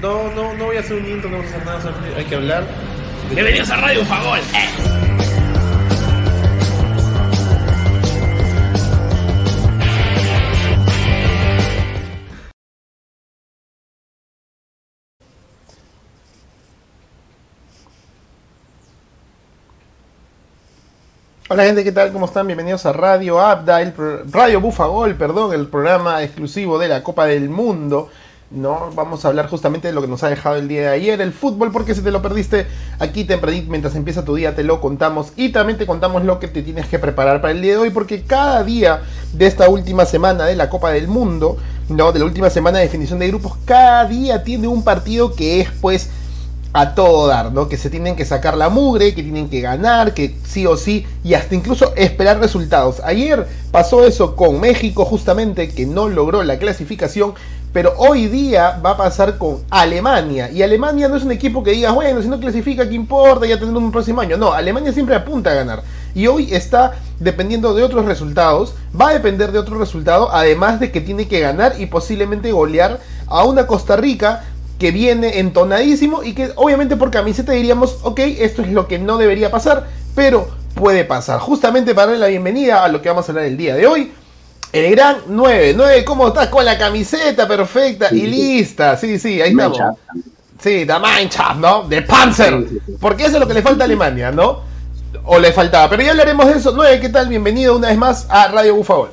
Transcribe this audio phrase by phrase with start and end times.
[0.00, 2.24] No, no, no voy a hacer un intro, no vamos a hacer nada, solamente hay
[2.24, 2.64] que hablar.
[3.32, 4.38] Bienvenidos a Radio Favor.
[21.48, 22.12] Hola gente, ¿qué tal?
[22.12, 22.46] ¿Cómo están?
[22.46, 27.26] Bienvenidos a Radio Abda, el pro- Radio Bufagol, perdón, el programa exclusivo de la Copa
[27.26, 28.10] del Mundo.
[28.48, 31.20] No, vamos a hablar justamente de lo que nos ha dejado el día de ayer,
[31.20, 32.66] el fútbol, porque si te lo perdiste
[33.00, 36.46] aquí tempranito mientras empieza tu día te lo contamos y también te contamos lo que
[36.46, 39.02] te tienes que preparar para el día de hoy, porque cada día
[39.32, 41.56] de esta última semana de la Copa del Mundo,
[41.88, 45.62] no, de la última semana de definición de grupos, cada día tiene un partido que
[45.62, 46.10] es pues
[46.72, 47.68] a todo dar, ¿no?
[47.68, 51.06] Que se tienen que sacar la mugre, que tienen que ganar, que sí o sí,
[51.24, 53.00] y hasta incluso esperar resultados.
[53.02, 57.32] Ayer pasó eso con México, justamente, que no logró la clasificación,
[57.76, 60.50] pero hoy día va a pasar con Alemania.
[60.50, 63.44] Y Alemania no es un equipo que digas, bueno, si no clasifica, ¿qué importa?
[63.44, 64.38] Ya tendremos un próximo año.
[64.38, 65.82] No, Alemania siempre apunta a ganar.
[66.14, 70.90] Y hoy está dependiendo de otros resultados, va a depender de otro resultado, además de
[70.90, 74.44] que tiene que ganar y posiblemente golear a una Costa Rica
[74.78, 79.18] que viene entonadísimo y que obviamente por camiseta diríamos, ok, esto es lo que no
[79.18, 81.40] debería pasar, pero puede pasar.
[81.40, 84.12] Justamente para darle la bienvenida a lo que vamos a hablar el día de hoy,
[84.72, 85.74] el gran 9.
[85.76, 86.48] 9, ¿cómo estás?
[86.48, 88.96] Con la camiseta perfecta y lista.
[88.96, 89.78] Sí, sí, ahí estamos.
[90.58, 91.82] Sí, The Mannschaft, ¿no?
[91.84, 92.66] De Panzer.
[93.00, 94.62] Porque eso es lo que le falta a Alemania, ¿no?
[95.24, 95.88] O le faltaba.
[95.90, 96.72] Pero ya hablaremos de eso.
[96.74, 97.28] 9, ¿qué tal?
[97.28, 99.10] Bienvenido una vez más a Radio Bufagol.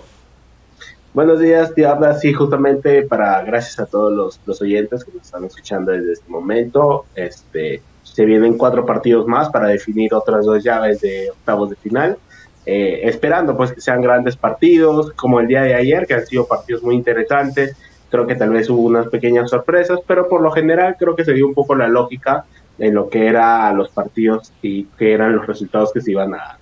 [1.14, 5.22] Buenos días, te habla así justamente para, gracias a todos los, los oyentes que nos
[5.28, 7.06] están escuchando desde este momento.
[7.14, 12.18] Este, se vienen cuatro partidos más para definir otras dos llaves de octavos de final.
[12.66, 16.48] Eh, esperando pues que sean grandes partidos, como el día de ayer, que han sido
[16.48, 17.76] partidos muy interesantes.
[18.10, 21.34] Creo que tal vez hubo unas pequeñas sorpresas, pero por lo general creo que se
[21.34, 22.46] dio un poco la lógica
[22.80, 26.38] en lo que eran los partidos y que eran los resultados que se iban a
[26.38, 26.58] dar.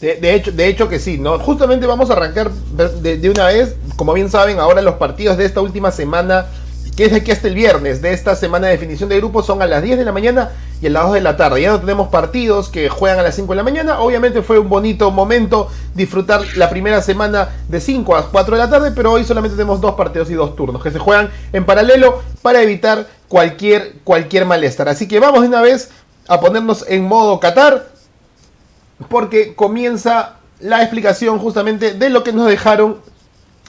[0.00, 1.38] De, hecho, de hecho que sí, ¿no?
[1.38, 5.60] Justamente vamos a arrancar de una vez, como bien saben, ahora los partidos de esta
[5.60, 6.46] última semana,
[7.00, 9.62] que es de aquí hasta el viernes, de esta semana de definición de grupos, son
[9.62, 10.50] a las 10 de la mañana
[10.82, 11.62] y a las 2 de la tarde.
[11.62, 14.00] Ya no tenemos partidos que juegan a las 5 de la mañana.
[14.00, 18.68] Obviamente fue un bonito momento disfrutar la primera semana de 5 a 4 de la
[18.68, 22.20] tarde, pero hoy solamente tenemos dos partidos y dos turnos que se juegan en paralelo
[22.42, 24.90] para evitar cualquier, cualquier malestar.
[24.90, 25.88] Así que vamos de una vez
[26.28, 27.86] a ponernos en modo Qatar
[29.08, 32.98] porque comienza la explicación justamente de lo que nos dejaron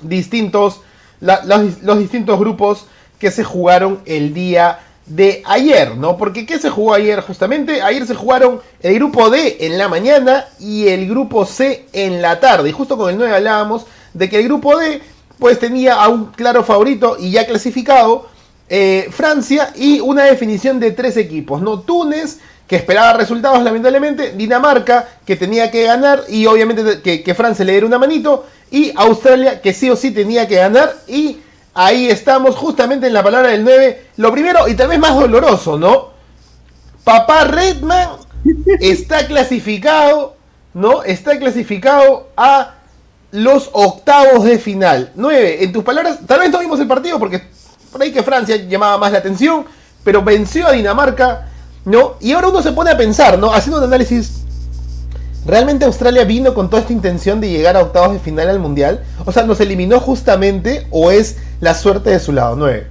[0.02, 0.82] distintos,
[1.22, 2.88] los distintos grupos
[3.22, 6.18] que se jugaron el día de ayer, ¿no?
[6.18, 7.84] Porque ¿qué se jugó ayer justamente?
[7.84, 12.40] Ayer se jugaron el grupo D en la mañana y el grupo C en la
[12.40, 12.70] tarde.
[12.70, 13.86] Y justo con el 9 hablábamos
[14.16, 15.02] de que el grupo D
[15.38, 18.28] pues tenía a un claro favorito y ya clasificado
[18.68, 21.82] eh, Francia y una definición de tres equipos, ¿no?
[21.82, 27.66] Túnez, que esperaba resultados lamentablemente, Dinamarca, que tenía que ganar y obviamente que, que Francia
[27.66, 31.38] le diera una manito, y Australia, que sí o sí tenía que ganar, y
[31.74, 35.78] ahí estamos justamente en la palabra del 9, lo primero y tal vez más doloroso,
[35.78, 36.12] ¿no?
[37.04, 38.10] Papá Redman
[38.80, 40.36] está clasificado,
[40.74, 41.04] ¿no?
[41.04, 42.76] Está clasificado a
[43.32, 45.12] los octavos de final.
[45.16, 47.42] 9, en tus palabras, tal vez no vimos el partido porque
[47.92, 49.66] por ahí que Francia llamaba más la atención,
[50.04, 51.50] pero venció a Dinamarca,
[51.86, 52.16] ¿no?
[52.20, 53.54] Y ahora uno se pone a pensar, ¿no?
[53.54, 54.41] Haciendo un análisis.
[55.46, 59.04] ¿Realmente Australia vino con toda esta intención de llegar a octavos de final al mundial?
[59.26, 62.56] O sea, ¿nos eliminó justamente o es la suerte de su lado?
[62.56, 62.86] 9.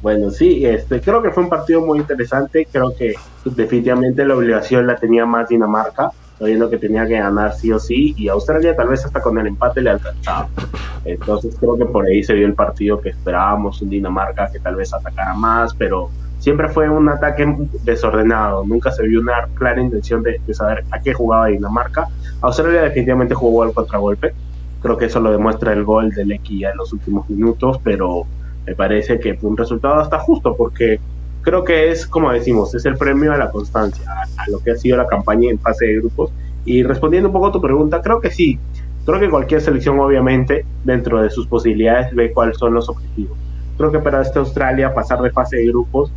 [0.00, 2.68] Bueno, sí, este, creo que fue un partido muy interesante.
[2.70, 7.72] Creo que definitivamente la obligación la tenía más Dinamarca, sabiendo que tenía que ganar sí
[7.72, 10.48] o sí, y Australia tal vez hasta con el empate le alcanzaba.
[11.04, 14.76] Entonces creo que por ahí se vio el partido que esperábamos, un Dinamarca que tal
[14.76, 17.46] vez atacara más, pero siempre fue un ataque
[17.84, 18.64] desordenado.
[18.64, 22.08] Nunca se vio una clara intención de, saber a qué jugaba Dinamarca.
[22.40, 24.34] Australia definitivamente jugó al contragolpe.
[24.80, 28.24] Creo que eso lo demuestra el gol de Lecky en los últimos minutos, pero
[28.66, 31.00] me parece que fue un resultado hasta justo porque
[31.42, 34.72] creo que es, como decimos, es el premio a la constancia, a, a lo que
[34.72, 36.30] ha sido la campaña en fase de grupos.
[36.64, 38.58] Y respondiendo un poco a tu pregunta, creo que sí,
[39.04, 43.36] creo que cualquier selección obviamente dentro de sus posibilidades ve cuáles son los objetivos.
[43.78, 46.12] Creo que para esta Australia pasar de fase de grupos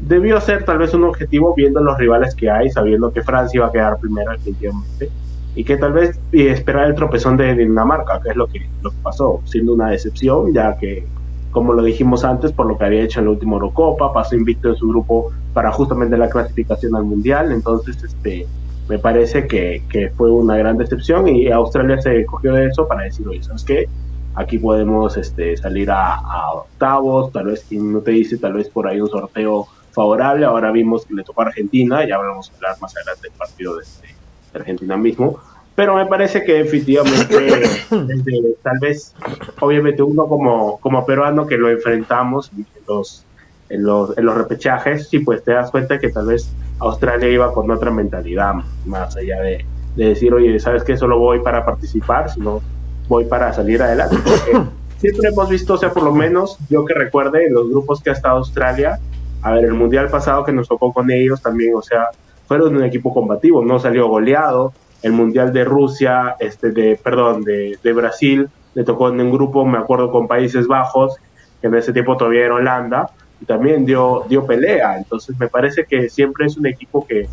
[0.00, 3.66] debió ser tal vez un objetivo viendo los rivales que hay, sabiendo que Francia iba
[3.66, 5.10] a quedar primero definitivamente
[5.54, 8.90] y que tal vez y esperar el tropezón de Dinamarca, que es lo que, lo
[8.90, 11.06] que pasó, siendo una decepción, ya que
[11.50, 14.68] como lo dijimos antes, por lo que había hecho en la última Eurocopa, pasó invicto
[14.68, 18.46] en su grupo para justamente la clasificación al Mundial, entonces este
[18.88, 23.02] me parece que, que fue una gran decepción y Australia se cogió de eso para
[23.02, 23.88] decir, oye, ¿sabes qué?
[24.34, 28.86] aquí podemos este, salir a, octavos, tal vez quien no te dice, tal vez por
[28.86, 32.76] ahí un sorteo favorable, ahora vimos que le tocó a Argentina, ya vamos a hablar
[32.80, 35.40] más adelante del partido de, de Argentina mismo,
[35.74, 37.62] pero me parece que efectivamente,
[38.62, 39.14] tal vez,
[39.60, 43.24] obviamente uno como, como peruano que lo enfrentamos en los,
[43.68, 47.52] en los, en los repechajes, sí, pues te das cuenta que tal vez Australia iba
[47.52, 48.54] con otra mentalidad,
[48.84, 49.64] más allá de,
[49.96, 50.96] de decir, oye, ¿sabes qué?
[50.96, 52.60] Solo voy para participar, sino
[53.08, 54.16] voy para salir adelante.
[54.24, 58.02] Porque siempre hemos visto, o sea, por lo menos yo que recuerde, en los grupos
[58.02, 58.98] que ha estado Australia,
[59.42, 62.08] a ver, el mundial pasado que nos tocó con ellos también, o sea,
[62.46, 64.72] fueron un equipo combativo, no salió goleado.
[65.02, 69.64] El mundial de Rusia, este, de, perdón, de, de Brasil, le tocó en un grupo,
[69.64, 71.16] me acuerdo, con Países Bajos,
[71.60, 73.10] que en ese tiempo todavía era Holanda,
[73.40, 74.98] y también dio, dio pelea.
[74.98, 77.28] Entonces me parece que siempre es un equipo que,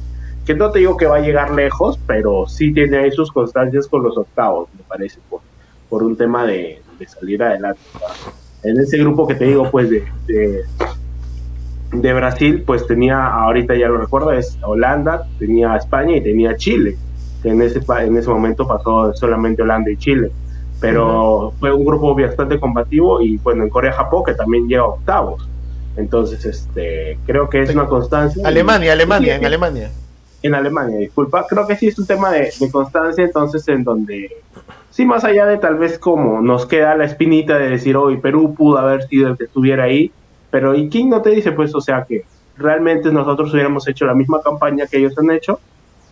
[0.45, 3.87] que no te digo que va a llegar lejos, pero sí tiene ahí sus constancias
[3.87, 5.41] con los octavos, me parece, por,
[5.89, 7.81] por un tema de, salir adelante.
[8.63, 10.63] En ese grupo que te digo, pues, de, de,
[11.91, 16.97] Brasil, pues tenía, ahorita ya lo recuerdo, es Holanda, tenía España y tenía Chile,
[17.41, 20.31] que en ese, en ese momento pasó solamente Holanda y Chile.
[20.79, 25.47] Pero fue un grupo bastante combativo y bueno, en Corea-Japón que también llega a octavos.
[25.95, 28.47] Entonces, este, creo que es una constancia.
[28.47, 29.91] Alemania, Alemania, en Alemania.
[30.43, 31.45] En Alemania, disculpa.
[31.49, 34.29] Creo que sí es un tema de, constancia, entonces, en donde,
[34.91, 38.53] sí, más allá de tal vez como nos queda la espinita de decir, hoy Perú
[38.53, 40.11] pudo haber sido el que estuviera ahí,
[40.49, 42.25] pero ¿y quién no te dice, pues, o sea, que
[42.57, 45.59] realmente nosotros hubiéramos hecho la misma campaña que ellos han hecho?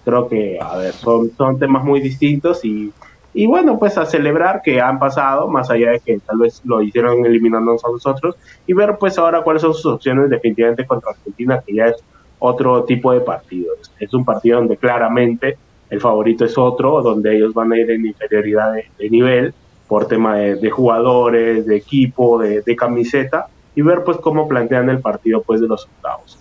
[0.03, 2.93] Creo que, a ver, son, son temas muy distintos y
[3.37, 6.81] y bueno, pues a celebrar que han pasado, más allá de que tal vez lo
[6.81, 11.61] hicieron eliminándonos a nosotros, y ver pues ahora cuáles son sus opciones definitivamente contra Argentina,
[11.65, 11.97] que ya es
[12.39, 13.73] otro tipo de partido.
[13.99, 15.57] Es un partido donde claramente
[15.89, 19.53] el favorito es otro, donde ellos van a ir en inferioridad de, nivel
[19.89, 25.41] por tema de, jugadores, de equipo, de, camiseta, y ver pues cómo plantean el partido
[25.43, 26.37] pues de los octavos.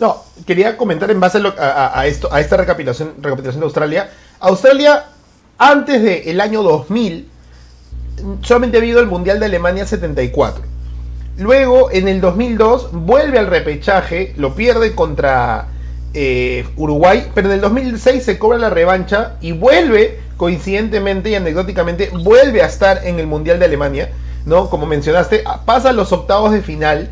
[0.00, 4.10] No, quería comentar en base a, esto, a esta recapitulación, recapitulación de Australia.
[4.40, 5.04] Australia
[5.58, 7.28] antes del año 2000,
[8.42, 10.64] solamente ha habido el Mundial de Alemania 74.
[11.38, 15.68] Luego, en el 2002, vuelve al repechaje, lo pierde contra
[16.14, 22.10] eh, Uruguay, pero en el 2006 se cobra la revancha y vuelve, coincidentemente y anecdóticamente,
[22.22, 24.10] vuelve a estar en el Mundial de Alemania,
[24.44, 24.70] ¿no?
[24.70, 27.10] Como mencionaste, pasa los octavos de final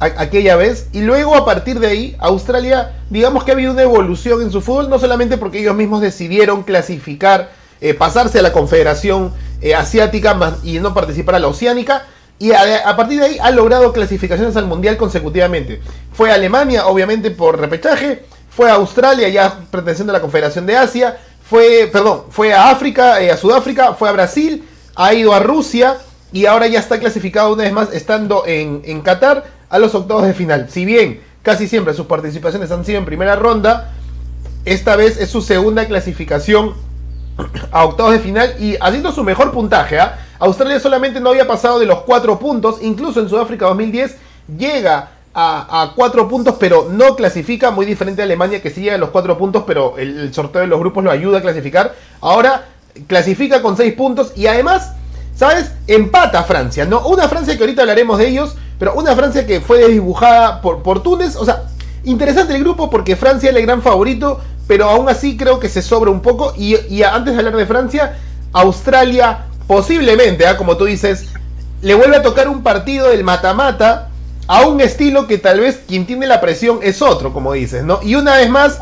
[0.00, 4.40] aquella vez y luego a partir de ahí Australia digamos que ha habido una evolución
[4.40, 7.50] en su fútbol no solamente porque ellos mismos decidieron clasificar
[7.82, 9.32] eh, pasarse a la Confederación
[9.62, 12.04] eh, Asiática y no participar a la Oceánica.
[12.38, 15.80] Y a, partir de ahí ha logrado clasificaciones al Mundial consecutivamente.
[16.12, 18.24] Fue a Alemania, obviamente, por repechaje.
[18.50, 21.18] Fue a Australia, ya perteneciendo a la Confederación de Asia.
[21.42, 23.92] Fue, perdón, fue a África, eh, a Sudáfrica.
[23.92, 24.66] Fue a Brasil.
[24.96, 25.98] Ha ido a Rusia.
[26.32, 30.26] Y ahora ya está clasificado una vez más, estando en, en Qatar, a los octavos
[30.26, 30.68] de final.
[30.70, 33.92] Si bien casi siempre sus participaciones han sido en primera ronda,
[34.64, 36.74] esta vez es su segunda clasificación
[37.70, 39.98] a octavos de final y haciendo su mejor puntaje.
[39.98, 40.18] ¿ah?
[40.38, 44.16] Australia solamente no había pasado de los 4 puntos, incluso en Sudáfrica 2010
[44.58, 48.98] llega a, 4 puntos, pero no clasifica, muy diferente a Alemania que sí llega a
[48.98, 51.94] los 4 puntos, pero el, sorteo de los grupos lo ayuda a clasificar.
[52.20, 52.66] Ahora
[53.06, 54.94] clasifica con 6 puntos y además,
[55.40, 55.70] ¿sabes?
[55.86, 57.00] Empata Francia, ¿no?
[57.06, 61.02] Una Francia que ahorita hablaremos de ellos, pero una Francia que fue desdibujada por, por
[61.02, 61.62] Túnez, o sea,
[62.04, 65.80] interesante el grupo porque Francia es el gran favorito, pero aún así creo que se
[65.80, 66.52] sobra un poco.
[66.58, 68.18] Y, antes de hablar de Francia,
[68.52, 70.58] Australia posiblemente, ¿ah?
[70.58, 71.28] como tú dices,
[71.80, 74.10] le vuelve a tocar un partido del mata-mata
[74.46, 78.00] a un estilo que tal vez quien tiene la presión es otro, como dices, ¿no?
[78.02, 78.78] Y una vez más,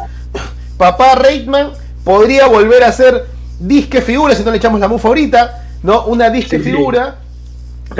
[0.76, 1.70] papá Reitman
[2.02, 3.26] podría volver a ser
[3.60, 6.04] disque figura, si no le echamos la mufa ahorita, ¿no?
[6.06, 7.18] Una disque figura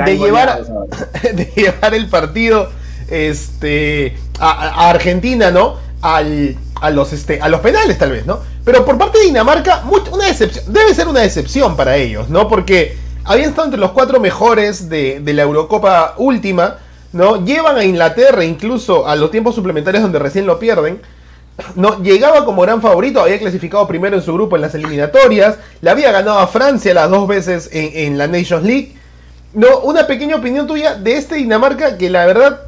[0.05, 0.63] de llevar,
[1.33, 2.69] de llevar el partido
[3.09, 5.77] este, a Argentina, ¿no?
[6.01, 8.39] Al, a los, este, a los penales tal vez, ¿no?
[8.63, 12.47] Pero por parte de Dinamarca, una decepción, debe ser una decepción para ellos, ¿no?
[12.47, 16.77] Porque habían estado entre los cuatro mejores de, la Eurocopa última,
[17.11, 17.43] ¿no?
[17.43, 21.01] Llevan a Inglaterra incluso a los tiempos suplementarios donde recién lo pierden.
[21.75, 25.89] No, llegaba como gran favorito, había clasificado primero en su grupo en las eliminatorias, le
[25.89, 28.95] había ganado a Francia las dos veces en, en la Nations League.
[29.53, 32.61] No, una pequeña opinión tuya de este Dinamarca que la verdad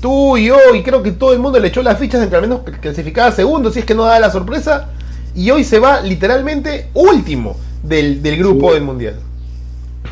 [0.00, 2.36] tú y yo, y creo que todo el mundo le echó las fichas en que
[2.36, 4.88] al menos clasificaba segundo, si es que no da la sorpresa,
[5.34, 9.16] y hoy se va literalmente último del, grupo del Mundial.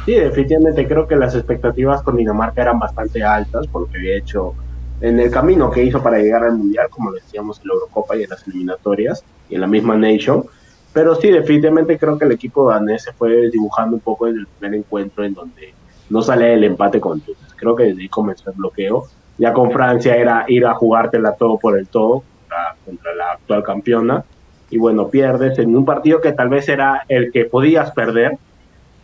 [0.05, 4.17] Sí, definitivamente creo que las expectativas con Dinamarca eran bastante altas por lo que había
[4.17, 4.55] hecho
[5.01, 8.23] en el camino que hizo para llegar al Mundial, como decíamos en la Eurocopa y
[8.23, 10.45] en las eliminatorias y en la misma Nation.
[10.93, 14.47] Pero sí, definitivamente creo que el equipo danés se fue dibujando un poco en el
[14.47, 15.75] primer encuentro en donde
[16.09, 17.55] no sale el empate con Túnez.
[17.57, 19.05] Creo que desde ahí comenzó el bloqueo.
[19.39, 22.23] Ya con Francia era ir a jugártela todo por el todo
[22.85, 24.25] contra, la actual campeona.
[24.71, 28.39] Y bueno, pierdes en un partido que tal vez era el que podías perder,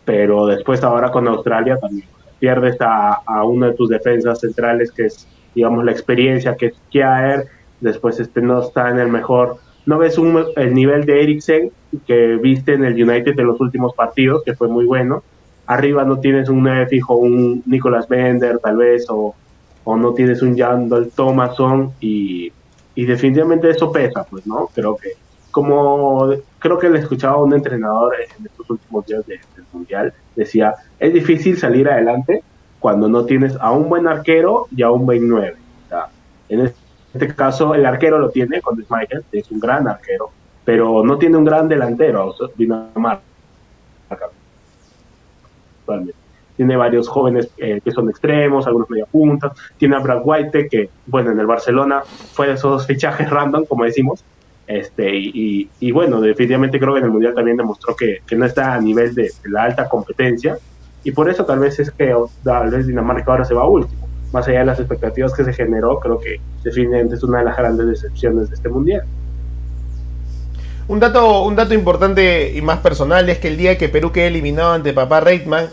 [0.03, 2.07] pero después ahora con Australia también
[2.39, 6.73] pierdes a, a una de tus defensas centrales que es, digamos, la experiencia que es
[6.89, 7.45] Kiaer,
[7.81, 11.71] después este no está en el mejor no ves un, el nivel de Eriksen
[12.07, 15.23] que viste en el United de los últimos partidos, que fue muy bueno.
[15.65, 19.35] Arriba no tienes un 9 fijo, un Nicolas Bender tal vez, o,
[19.83, 22.51] o no tienes un Jandal Thomason, y,
[22.95, 24.69] y, definitivamente eso pesa, pues, ¿no?
[24.73, 25.11] Creo que,
[25.51, 29.39] como creo que le escuchaba a un entrenador en estos últimos días del
[29.71, 32.43] Mundial, decía, es difícil salir adelante
[32.83, 35.55] cuando no tienes a un buen arquero y a un buen 9.
[35.85, 36.09] O sea,
[36.49, 36.69] en
[37.13, 40.31] este caso, el arquero lo tiene con Michael, es un gran arquero,
[40.65, 43.21] pero no tiene un gran delantero, Dinamarca.
[46.57, 49.53] Tiene varios jóvenes eh, que son extremos, algunos media punta.
[49.77, 52.01] Tiene a Brad White, que, bueno, en el Barcelona
[52.33, 54.25] fue de esos fichajes random, como decimos.
[54.67, 58.81] Este, y, bueno, definitivamente creo que en el Mundial también demostró que, no está a
[58.81, 60.57] nivel de, la alta competencia.
[61.03, 64.47] Y por eso tal vez es que tal vez Dinamarca ahora se va último más
[64.47, 67.87] allá de las expectativas que se generó, creo que definitivamente es una de las grandes
[67.87, 69.03] decepciones de este mundial.
[70.87, 74.25] Un dato, un dato importante y más personal es que el día que Perú quedó
[74.25, 75.67] eliminado ante papá Reitman,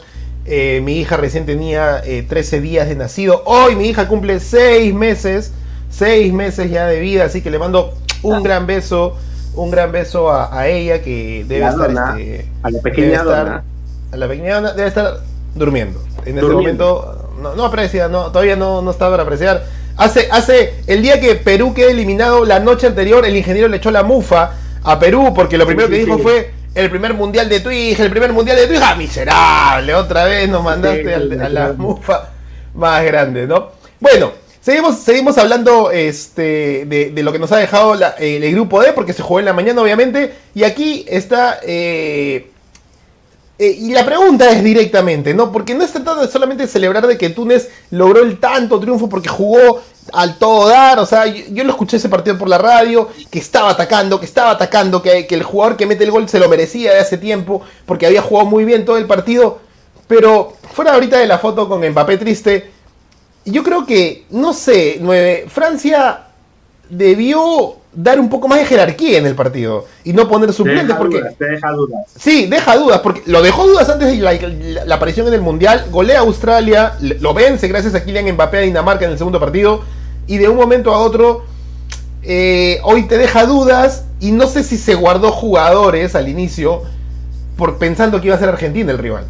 [0.44, 3.42] eh, mi hija recién tenía 13 eh, días de nacido.
[3.46, 5.52] Hoy mi hija cumple 6 meses,
[5.88, 8.40] 6 meses ya de vida, así que le mando un ah.
[8.40, 9.16] gran beso,
[9.54, 12.18] un gran beso a, ella que debe estar...
[12.18, 13.64] Este, a la pequeña dona.
[14.12, 15.20] La pequeña debe estar
[15.54, 16.02] durmiendo.
[16.24, 19.64] En este momento no, no aprecia, no, todavía no, no está para apreciar.
[19.96, 23.90] Hace, hace el día que Perú quedó eliminado, la noche anterior, el ingeniero le echó
[23.90, 24.52] la mufa
[24.82, 28.10] a Perú, porque lo primero que dijo fue el primer mundial de tu hija, el
[28.10, 32.30] primer mundial de tu hija, miserable, otra vez nos mandaste a, la mufa
[32.74, 33.70] más grande, ¿no?
[33.98, 39.12] Bueno, seguimos, seguimos hablando este, de, lo que nos ha dejado el grupo D, porque
[39.12, 42.50] se jugó en la mañana, obviamente, y aquí está eh,
[43.62, 45.52] eh, y la pregunta es directamente, ¿no?
[45.52, 49.28] Porque no es tratado de solamente celebrar de que Túnez logró el tanto triunfo porque
[49.28, 49.82] jugó
[50.14, 53.68] al todo dar, o sea, yo, lo escuché ese partido por la radio, que estaba
[53.68, 57.00] atacando, que estaba atacando, que, el jugador que mete el gol se lo merecía de
[57.00, 59.58] hace tiempo, porque había jugado muy bien todo el partido,
[60.08, 62.70] pero fuera ahorita de la foto con Mbappé triste,
[63.44, 66.28] yo creo que, no sé, 9, Francia
[66.88, 71.22] debió dar un poco más de jerarquía en el partido y no poner suplentes porque
[71.38, 72.06] deja dudas.
[72.16, 76.18] Sí, deja dudas porque lo dejó dudas antes de la, aparición en el mundial, golea
[76.18, 79.82] a Australia, lo vence gracias a Kylian Mbappé a Dinamarca en el segundo partido
[80.26, 81.44] y de un momento a otro
[82.22, 86.82] eh, hoy te deja dudas y no sé si se guardó jugadores al inicio
[87.56, 89.24] por pensando que iba a ser Argentina el rival.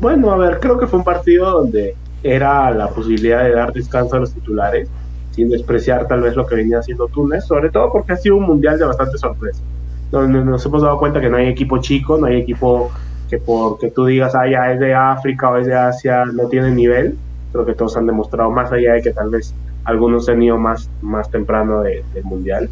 [0.00, 4.16] Bueno, a ver, creo que fue un partido donde era la posibilidad de dar descanso
[4.16, 4.88] a los titulares
[5.32, 8.44] sin despreciar tal vez lo que venía haciendo Túnez, sobre todo porque ha sido un
[8.44, 9.62] mundial de bastante sorpresa.
[10.10, 12.90] Donde nos hemos dado cuenta que no hay equipo chico, no hay equipo
[13.30, 16.70] que porque tú digas, ah, ya es de África o es de Asia, no tiene
[16.70, 17.16] nivel.
[17.50, 20.90] Creo que todos han demostrado, más allá de que tal vez algunos han ido más,
[21.00, 22.68] más temprano del mundial.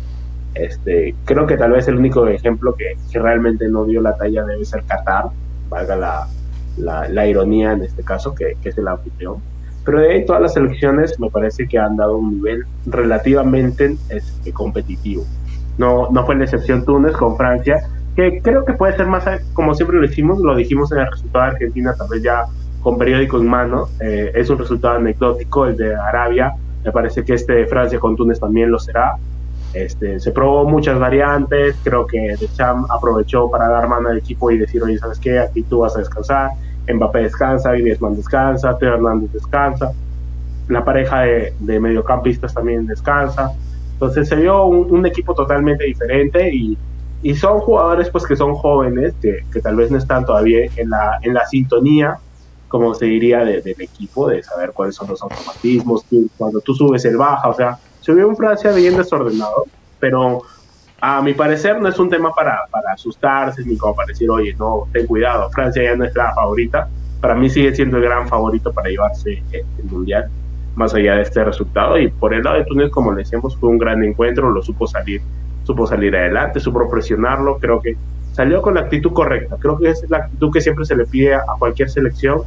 [0.54, 4.44] Este, creo que tal vez el único ejemplo que, que realmente no dio la talla
[4.44, 5.26] debe ser Qatar,
[5.70, 6.26] valga la,
[6.76, 9.36] la, la ironía en este caso, que, que es el anfitrión
[9.84, 14.52] pero de ahí todas las selecciones me parece que han dado un nivel relativamente este,
[14.52, 15.24] competitivo.
[15.78, 19.74] No, no fue la excepción Túnez con Francia, que creo que puede ser más, como
[19.74, 22.44] siempre lo hicimos, lo dijimos en el resultado de Argentina, tal vez ya
[22.82, 27.34] con periódico en mano, eh, es un resultado anecdótico, el de Arabia, me parece que
[27.34, 29.16] este de Francia con Túnez también lo será.
[29.72, 34.58] Este, se probó muchas variantes, creo que Deschamps aprovechó para dar mano al equipo y
[34.58, 35.38] decir, oye, ¿sabes qué?
[35.38, 36.50] Aquí tú vas a descansar,
[36.94, 39.92] Mbappé descansa, Griezmann descansa, Teo Hernández descansa,
[40.68, 43.52] la pareja de, mediocampistas también descansa.
[43.92, 46.78] Entonces se vio un, equipo totalmente diferente y,
[47.34, 51.34] son jugadores pues que son jóvenes, que, tal vez no están todavía en la, en
[51.34, 52.18] la sintonía,
[52.68, 56.06] como se diría, del equipo, de saber cuáles son los automatismos,
[56.38, 59.66] cuando tú subes el baja, o sea, se vio un Francia bien desordenado,
[59.98, 60.42] pero
[61.00, 64.54] a mi parecer no es un tema para, para asustarse ni como para decir, oye,
[64.58, 66.88] no, ten cuidado, Francia ya no es la favorita.
[67.20, 70.30] Para mí sigue siendo el gran favorito para llevarse el Mundial,
[70.74, 71.98] más allá de este resultado.
[71.98, 74.86] Y por el lado de Túnez, como le decíamos, fue un gran encuentro, lo supo
[74.86, 75.22] salir,
[75.64, 77.96] supo salir adelante, supo presionarlo, creo que
[78.32, 79.56] salió con la actitud correcta.
[79.58, 82.42] Creo que es la actitud que siempre se le pide a cualquier selección,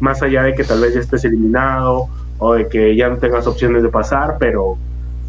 [0.00, 2.08] más allá de que tal vez ya estés eliminado
[2.38, 4.76] o de que ya no tengas opciones de pasar, pero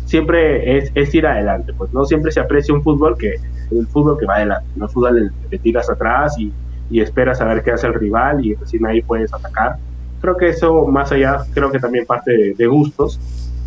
[0.08, 3.36] siempre es, es, ir adelante, pues no siempre se aprecia un fútbol que
[3.72, 6.52] el fútbol que va adelante, no el fútbol te tiras atrás y,
[6.90, 9.76] y esperas a ver qué hace el rival y recién ahí puedes atacar.
[10.22, 13.20] Creo que eso, más allá, creo que también parte de, gustos,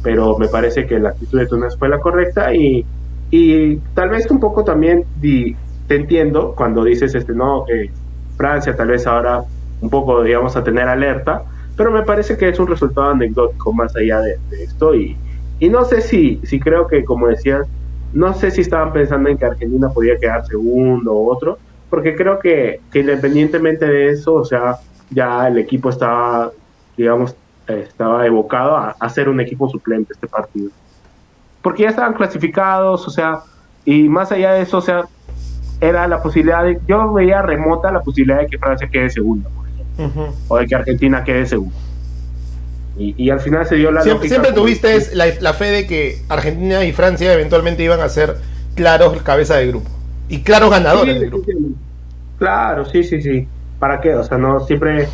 [0.03, 2.87] pero me parece que la actitud de Túnez fue la correcta y,
[3.31, 7.91] y tal vez un poco también te entiendo cuando dices, este, no, que
[8.39, 9.45] Francia tal vez ahora
[9.83, 11.43] un poco, digamos, a tener alerta,
[11.77, 15.17] pero me parece que es un resultado anecdótico más allá de, de esto y,
[15.61, 17.69] y no sé si, si creo que, como decías,
[18.13, 21.59] no sé si estaban pensando en que Argentina podía quedar segundo o otro,
[21.91, 24.77] porque creo que, que independientemente de eso, o sea,
[25.11, 26.51] ya el equipo estaba,
[26.97, 27.37] digamos,
[27.69, 30.71] estaba evocado a, a ser un equipo suplente este partido.
[31.63, 33.41] Porque ya estaban clasificados, o sea,
[33.85, 35.05] y más allá de eso, o sea,
[35.81, 39.69] era la posibilidad de, yo veía remota la posibilidad de que Francia quede segunda, por
[39.69, 41.77] ejemplo, o de que Argentina quede segunda.
[43.03, 46.93] Y, al final se dio la Siempre, siempre tuviste la, fe de que Argentina y
[46.93, 48.37] Francia eventualmente iban a ser
[48.75, 49.89] claros cabeza de grupo.
[50.29, 51.51] Y claros ganadores de grupo.
[52.39, 53.49] claro, sí, sí, sí.
[53.79, 54.15] ¿Para qué?
[54.15, 55.09] O sea, no siempre...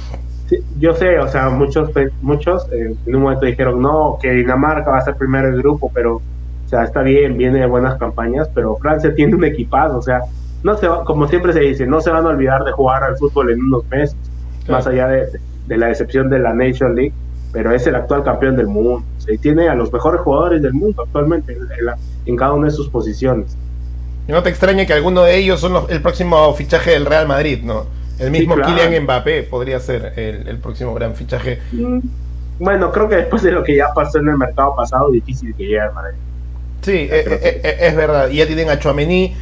[0.81, 1.91] yo sé, o sea, muchos,
[2.23, 5.89] muchos eh, en un momento dijeron, no, que Dinamarca va a ser primero el grupo,
[5.95, 10.03] pero, o sea, está bien, viene de buenas campañas, pero Francia tiene un equipazo, o
[10.03, 10.23] sea,
[10.65, 13.53] no se como siempre se dice, no se van a olvidar de jugar al fútbol
[13.53, 14.17] en unos meses,
[14.69, 15.29] más allá de,
[15.69, 17.13] de la decepción de la Nation League
[17.53, 19.05] pero es el actual campeón del mundo.
[19.29, 21.57] y tiene a los mejores jugadores del mundo actualmente
[22.27, 23.57] en, cada una de sus posiciones.
[24.29, 27.87] no te extraña que alguno de ellos son el próximo fichaje del Real Madrid, ¿no?
[28.19, 31.61] El mismo Kylian Mbappé podría ser el, próximo gran fichaje.
[31.73, 31.99] Mm,
[32.59, 35.65] bueno, creo que después de lo que ya pasó en el mercado pasado, difícil que
[35.65, 36.19] llegue al Madrid.
[36.81, 38.31] Sí, eh, eh, eh, es, verdad.
[38.31, 39.35] Y ya tienen a Chouameni,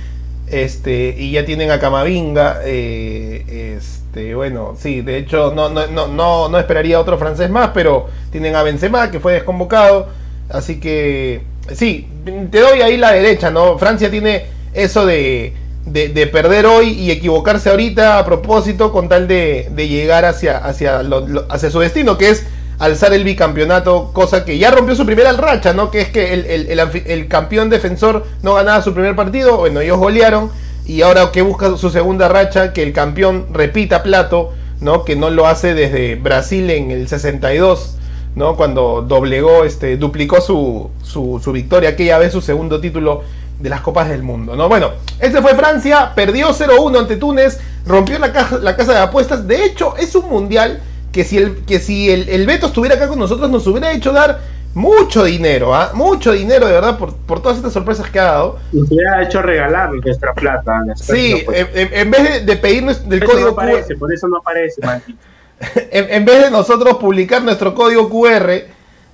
[0.47, 4.04] este, y ya tienen a Camavinga, eh, este,
[4.35, 8.63] bueno, sí, de hecho no, no, no, no, esperaría otro francés más, pero tienen a
[8.63, 10.09] Benzema que fue desconvocado,
[10.49, 12.09] así que sí,
[12.51, 13.79] te doy ahí la derecha, ¿no?
[13.79, 15.53] Francia tiene eso de,
[15.87, 21.03] de, perder hoy y equivocarse ahorita a propósito con tal de, de llegar hacia, hacia,
[21.49, 22.47] hacia su destino, que es
[22.79, 25.91] alzar el bicampeonato, cosa que ya rompió su primera racha, ¿no?
[25.91, 30.51] Que es que el, campeón defensor no ganaba su primer partido, bueno, ellos golearon,
[30.87, 35.05] y ahora que busca su segunda racha, que el campeón repita plato, ¿no?
[35.05, 37.97] Que no lo hace desde Brasil en el 62,
[38.37, 38.57] ¿no?
[38.57, 43.23] Cuando doblegó, este, duplicó su, su, victoria, aquella vez su segundo título
[43.61, 44.69] de las Copas del Mundo, ¿no?
[44.69, 49.65] Bueno, este fue Francia, perdió 0-1 ante Túnez, rompió la, la casa de apuestas, de
[49.65, 50.81] hecho es un mundial
[51.13, 54.13] que si el, que si el, el Beto estuviera acá con nosotros nos hubiera hecho
[54.13, 54.41] dar
[54.75, 55.93] mucho dinero, ¿ah?
[55.95, 58.59] Mucho dinero de verdad por, por, todas estas sorpresas que ha dado.
[58.73, 60.83] Nos hubiera hecho regalar nuestra plata.
[60.97, 64.81] Sí, en, vez de, pedirnos del código no aparece, por eso no aparece,
[65.91, 68.65] en, en, vez de nosotros publicar nuestro código QR,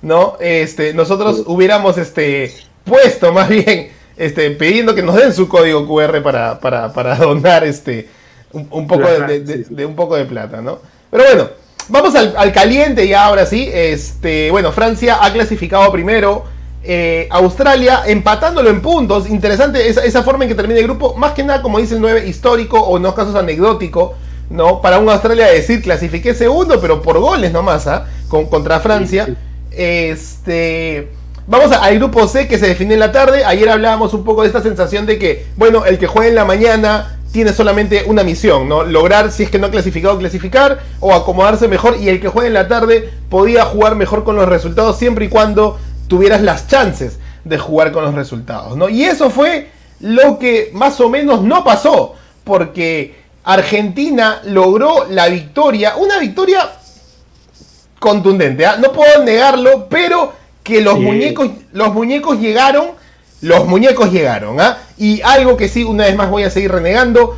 [0.01, 0.37] ¿no?
[0.39, 2.51] Este, nosotros hubiéramos este
[2.83, 7.63] puesto más bien este pidiendo que nos den su código QR para, para, para donar
[7.63, 8.09] este
[8.51, 10.79] un, poco de, un poco de plata, ¿no?
[11.09, 11.49] Pero bueno,
[11.91, 13.69] Vamos al, caliente y ahora sí.
[13.71, 16.45] Este, bueno, Francia ha clasificado primero.
[16.83, 19.29] Eh, Australia empatándolo en puntos.
[19.29, 21.15] Interesante esa, forma en que termina el grupo.
[21.15, 24.15] Más que nada, como dice el 9, histórico o en casos anecdótico.
[24.49, 24.81] ¿no?
[24.81, 28.07] Para un Australia decir clasifiqué segundo, pero por goles nomás, ¿ah?
[28.29, 29.27] Con, contra Francia.
[29.69, 31.09] Este.
[31.47, 33.43] Vamos al grupo C que se define en la tarde.
[33.43, 36.45] Ayer hablábamos un poco de esta sensación de que, bueno, el que juegue en la
[36.45, 38.83] mañana tiene solamente una misión, ¿no?
[38.83, 42.47] Lograr, si es que no ha clasificado, clasificar o acomodarse mejor y el que juegue
[42.47, 47.19] en la tarde podía jugar mejor con los resultados siempre y cuando tuvieras las chances
[47.45, 48.89] de jugar con los resultados, ¿no?
[48.89, 49.69] Y eso fue
[50.01, 56.69] lo que más o menos no pasó, porque Argentina logró la victoria, una victoria
[57.99, 58.77] contundente, ¿ah?
[58.77, 63.00] no puedo negarlo, pero que los muñecos los muñecos llegaron
[63.41, 64.77] los muñecos llegaron, ¿ah?
[64.97, 67.37] Y algo que sí, una vez más voy a seguir renegando.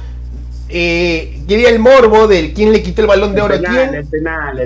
[0.69, 4.09] Eh, quería el morbo del quién le quitó el balón de oro a quién.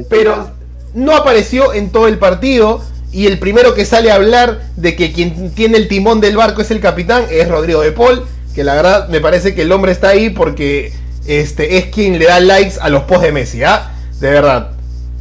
[0.09, 0.51] pero
[0.93, 2.81] no apareció en todo el partido.
[3.11, 6.61] Y el primero que sale a hablar de que quien tiene el timón del barco
[6.61, 8.25] es el capitán es Rodrigo de Paul.
[8.53, 10.91] Que la verdad me parece que el hombre está ahí porque
[11.27, 13.91] este, es quien le da likes a los posts de Messi, ¿ah?
[14.19, 14.76] De verdad.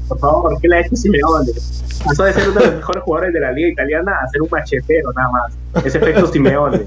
[0.08, 1.52] Por favor, ¿qué le ha Simeone?
[2.04, 4.48] Pasó de ser uno de los mejores jugadores de la liga italiana a ser un
[4.50, 5.84] machetero nada más.
[5.84, 6.86] Ese efecto Simeone.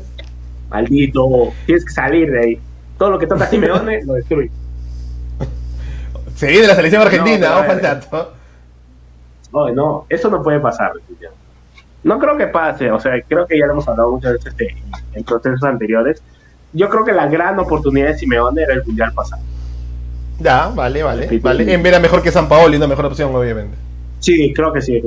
[0.70, 2.60] Maldito, tienes que salir de ahí.
[2.98, 4.52] Todo lo que toca Simeone lo destruye.
[6.36, 8.34] Se viene la selección argentina, vamos al tanto.
[9.52, 10.94] No, no, eso no puede pasar.
[12.04, 14.54] No creo que pase, o sea, creo que ya lo hemos hablado muchas veces
[15.14, 16.24] en procesos anteriores.
[16.72, 19.42] Yo creo que la gran oportunidad de Simeone era el mundial pasado.
[20.40, 21.40] Ya, vale, vale.
[21.42, 21.74] vale.
[21.74, 23.76] En ver mejor que San Paolo y una mejor opción, obviamente.
[24.20, 25.02] Sí, creo que sí,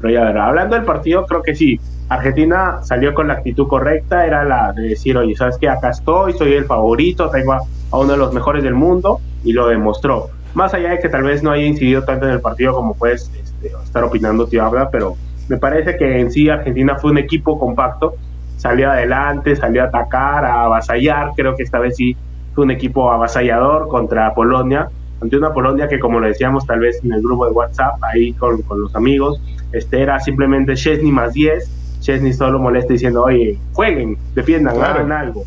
[0.00, 1.80] Pero ya, hablando del partido, creo que sí.
[2.08, 5.68] Argentina salió con la actitud correcta, era la de decir, oye, ¿sabes qué?
[5.68, 9.68] Acá estoy, soy el favorito, tengo a, uno de los mejores del mundo y lo
[9.68, 10.28] demostró.
[10.54, 13.30] Más allá de que tal vez no haya incidido tanto en el partido como puedes
[13.34, 15.16] este, estar opinando, tío Habla, pero
[15.48, 18.14] me parece que en sí Argentina fue un equipo compacto,
[18.58, 22.14] salió adelante, salió a atacar, a avasallar, creo que esta vez sí
[22.54, 24.88] fue un equipo avasallador contra Polonia,
[25.20, 28.32] ante una Polonia que como lo decíamos tal vez en el grupo de WhatsApp, ahí
[28.32, 29.40] con, con los amigos,
[29.72, 35.44] este era simplemente Chesney más 10, Chesney solo molesta diciendo, oye, jueguen, defiendan, hagan algo.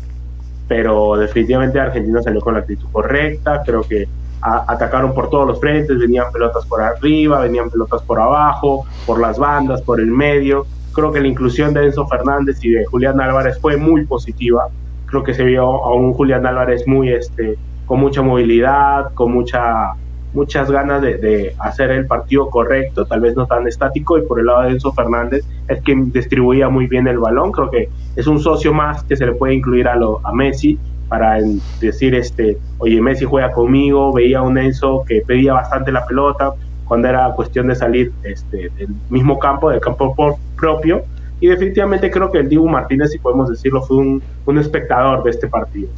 [0.66, 4.08] Pero definitivamente Argentina salió con la actitud correcta, creo que
[4.40, 9.38] atacaron por todos los frentes, venían pelotas por arriba, venían pelotas por abajo, por las
[9.38, 10.66] bandas, por el medio.
[10.92, 14.68] Creo que la inclusión de Enzo Fernández y de Julián Álvarez fue muy positiva.
[15.16, 19.94] Creo que se vio a un Julián Álvarez muy, este, con mucha movilidad, con mucha
[20.34, 24.44] muchas ganas de, hacer el partido correcto, tal vez no tan estático, y por el
[24.44, 28.40] lado de Enzo Fernández es que distribuía muy bien el balón, creo que es un
[28.40, 31.38] socio más que se le puede incluir a, lo, a Messi para
[31.80, 36.52] decir, este, oye, Messi juega conmigo, veía a un Enzo que pedía bastante la pelota
[36.84, 40.14] cuando era cuestión de salir este, del mismo campo, del campo
[40.54, 41.04] propio,
[41.40, 45.30] y definitivamente creo que el Dibu Martínez, si podemos decirlo, fue un, un espectador de
[45.30, 45.88] este partido,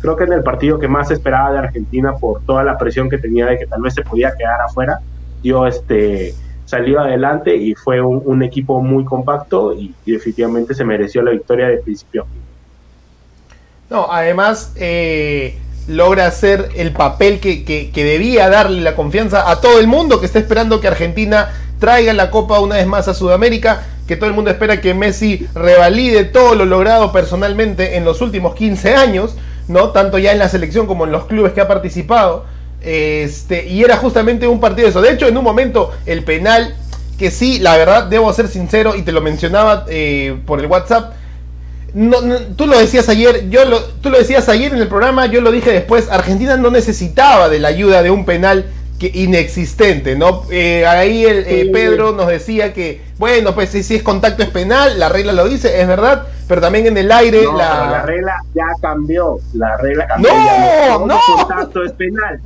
[0.00, 3.18] creo que en el partido que más esperaba de Argentina por toda la presión que
[3.18, 5.00] tenía de que tal vez se podía quedar afuera,
[5.42, 6.34] dio este
[6.70, 11.78] salió adelante y fue un, equipo muy compacto y, definitivamente se mereció la victoria de
[11.78, 12.26] principio.
[13.90, 19.80] No, además eh, logra hacer el papel que, que, debía darle la confianza a todo
[19.80, 23.82] el mundo que está esperando que Argentina traiga la Copa una vez más a Sudamérica,
[24.10, 28.54] que todo el mundo espera que Messi revalide todo lo logrado personalmente en los últimos
[28.54, 29.36] 15 años
[29.70, 29.90] ¿no?
[29.90, 32.44] Tanto ya en la selección como en los clubes que ha participado.
[32.82, 35.00] Este, y era justamente un partido de eso.
[35.00, 36.74] De hecho, en un momento, el penal,
[37.18, 41.14] que sí, la verdad, debo ser sincero, y te lo mencionaba eh, por el WhatsApp.
[41.92, 42.18] No,
[42.56, 43.62] tú lo decías ayer, yo
[44.00, 47.58] tú lo decías ayer en el programa, yo lo dije después, Argentina no necesitaba de
[47.58, 48.66] la ayuda de un penal
[49.00, 50.42] que inexistente, ¿no?
[50.50, 54.50] Eh, ahí el, eh, Pedro nos decía que, bueno, pues si, si, es contacto es
[54.50, 57.90] penal, la regla lo dice, es verdad, pero también en el aire la...
[57.90, 60.30] la regla ya cambió, la regla cambió.
[60.30, 62.40] No, no, contacto es penal.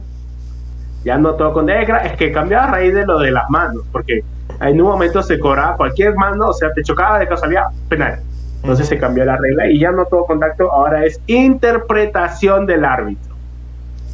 [1.05, 3.83] Ya no todo con negra, es que cambió a raíz de lo de las manos,
[3.91, 4.23] porque
[4.61, 8.21] en un momento se cobraba cualquier mano, o sea, te chocaba de casualidad, penal.
[8.63, 13.34] Entonces se cambió la regla y ya no todo contacto, ahora es interpretación del árbitro.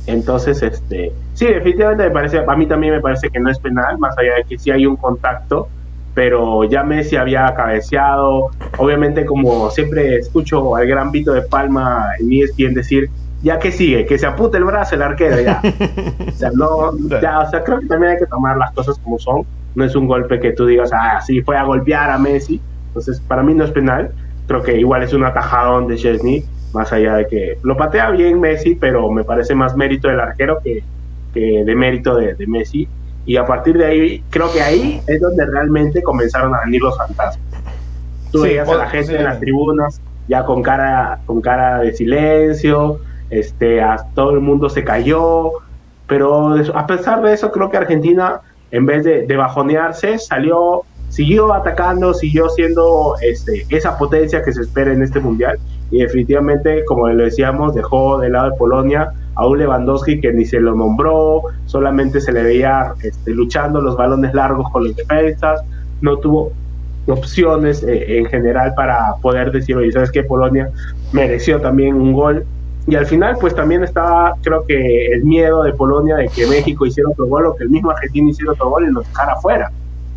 [0.07, 3.99] Entonces, este, sí, definitivamente me parece, a mí también me parece que no es penal,
[3.99, 5.69] más allá de que sí hay un contacto,
[6.15, 8.51] pero ya Messi había cabeceado.
[8.79, 13.11] Obviamente, como siempre escucho al gran Vito de Palma en ESPN decir,
[13.43, 15.63] ya que sigue, que se apute el brazo el arquero, ya.
[15.65, 19.19] o sea, no, ya, o sea, creo que también hay que tomar las cosas como
[19.19, 19.45] son.
[19.75, 22.61] No es un golpe que tú digas, ah, sí, fue a golpear a Messi.
[22.89, 24.11] Entonces, para mí no es penal.
[24.49, 28.41] Creo que igual es un atajadón de Chesney, más allá de que lo patea bien
[28.41, 30.83] Messi, pero me parece más mérito del arquero que,
[31.35, 32.89] que de mérito de, de Messi
[33.27, 36.97] y a partir de ahí, creo que ahí es donde realmente comenzaron a venir los
[36.97, 37.39] fantasmas.
[38.33, 43.01] Tú veías a la gente en las tribunas ya con cara, con cara de silencio,
[43.31, 45.51] este, a, todo el mundo se cayó,
[46.07, 51.53] pero a pesar de eso creo que Argentina, en vez de, de bajonearse, salió, siguió
[51.53, 55.59] atacando, siguió siendo este, esa potencia que se espera en este mundial
[55.91, 60.45] y definitivamente, como le decíamos, dejó de lado de Polonia a un Lewandowski que ni
[60.45, 65.61] se lo nombró, solamente se le veía este, luchando los balones largos con los defensas,
[66.01, 66.53] no tuvo
[67.07, 70.23] opciones eh, en general para poder decir, oye, ¿sabes qué?
[70.23, 70.71] Polonia
[71.13, 72.45] mereció también un gol.
[72.87, 76.87] Y al final, pues también estaba, creo que el miedo de Polonia de que México
[76.87, 79.71] hiciera otro gol o que el mismo Argentina hiciera otro gol y nos dejara afuera.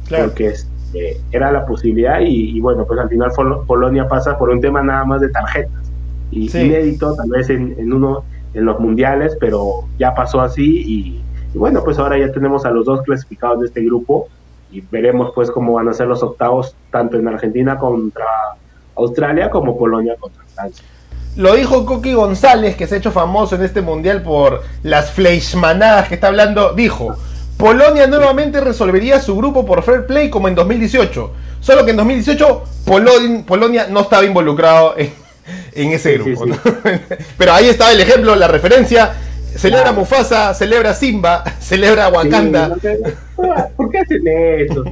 [0.08, 0.26] Claro.
[0.26, 0.54] Porque
[0.94, 3.32] este, era la posibilidad y, bueno, pues al final
[3.68, 5.92] Polonia pasa por un tema nada más de tarjetas.
[6.32, 11.22] Y inédito, tal vez en, en uno en los mundiales, pero ya pasó así
[11.54, 14.28] y, bueno, pues ahora ya tenemos a los dos clasificados de este grupo
[14.72, 18.26] y veremos pues cómo van a ser los octavos tanto en Argentina contra
[18.96, 20.86] Australia como Polonia contra Francia.
[21.36, 26.08] Lo dijo Coqui González, que se ha hecho famoso en este mundial por las fleischmanadas
[26.08, 26.74] que está hablando.
[26.74, 27.16] Dijo:
[27.64, 31.32] Polonia nuevamente resolvería su grupo por fair play como en 2018.
[31.62, 32.64] Solo que en 2018
[33.48, 35.14] Polonia no estaba involucrado en,
[35.72, 36.44] en ese grupo.
[37.38, 39.14] Pero ahí estaba el ejemplo, la referencia.
[39.56, 42.76] Celebra Mufasa, celebra Simba, celebra Wakanda.
[43.78, 44.82] ¿Por qué hacen eso?
[44.82, 44.90] O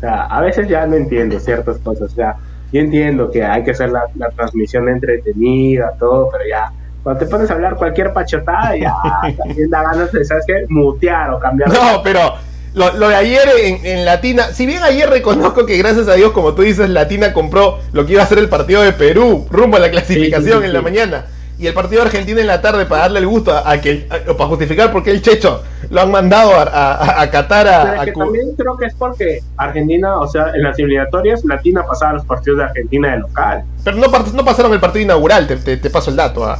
[0.00, 2.10] sea, a veces ya no entiendo ciertas cosas.
[2.10, 2.36] O sea,
[2.72, 7.50] yo entiendo que hay que hacer la, transmisión entretenida, todo, pero ya cuando te pones
[7.50, 8.94] a hablar cualquier pachotada, ya
[9.36, 10.66] también da ganas de, ¿sabes qué?
[10.68, 11.72] Mutear o cambiar.
[11.72, 12.34] No, pero
[12.74, 13.48] lo, de ayer
[13.82, 17.78] en, Latina, si bien ayer reconozco que gracias a Dios, como tú dices, Latina compró
[17.92, 20.82] lo que iba a ser el partido de Perú, rumbo a la clasificación en la
[20.82, 21.26] mañana,
[21.58, 24.46] y el partido de Argentina en la tarde para darle el gusto a, que, para
[24.46, 28.86] justificar por qué el Checho lo han mandado a, a, Qatar a, también creo que
[28.86, 33.18] es porque Argentina, o sea, en las eliminatorias, Latina pasaba los partidos de Argentina de
[33.18, 33.64] local.
[33.84, 36.44] Pero no, no pasaron el partido inaugural, te, te, paso el dato.
[36.44, 36.58] ¿ah?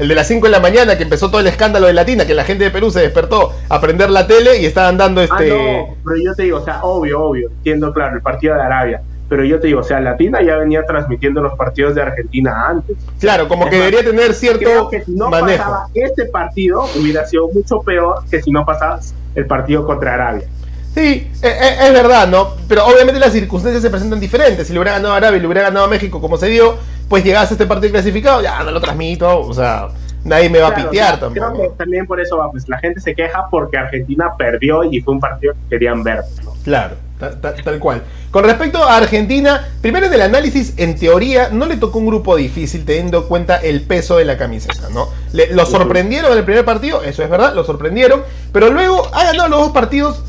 [0.00, 2.32] El de las 5 de la mañana, que empezó todo el escándalo de Latina, que
[2.32, 5.52] la gente de Perú se despertó a prender la tele y estaban dando este.
[5.52, 8.62] Ah, no, pero yo te digo, o sea, obvio, obvio, entiendo, claro, el partido de
[8.62, 9.02] Arabia.
[9.28, 12.96] Pero yo te digo, o sea, Latina ya venía transmitiendo los partidos de Argentina antes.
[13.20, 17.80] Claro, como que debería tener cierto que si no pasaba este partido, hubiera sido mucho
[17.82, 19.00] peor que si no pasaba
[19.34, 20.48] el partido contra Arabia.
[20.94, 22.54] Sí, e, e, es, verdad, ¿no?
[22.66, 24.66] Pero obviamente las circunstancias se presentan diferentes.
[24.66, 26.78] Si le hubiera ganado a Arabia y le hubiera ganado a México como se dio,
[27.10, 29.88] pues llegás a este partido clasificado, ya no lo transmito, o sea,
[30.22, 31.44] nadie me va a pitear también.
[31.44, 35.00] Creo que también por eso va, pues la gente se queja porque Argentina perdió y
[35.00, 36.20] fue un partido que querían ver.
[36.62, 38.04] Claro, tal, cual.
[38.30, 42.36] Con respecto a Argentina, primero en el análisis, en teoría, no le tocó un grupo
[42.36, 45.08] difícil teniendo en cuenta el peso de la camiseta, ¿no?
[45.32, 49.48] lo sorprendieron en el primer partido, eso es verdad, lo sorprendieron, pero luego ha ganado
[49.48, 50.22] los dos partidos,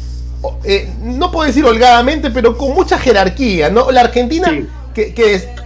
[0.64, 3.92] eh, no puedo decir holgadamente, pero con mucha jerarquía, ¿no?
[3.92, 4.52] La Argentina,
[4.96, 5.61] que, que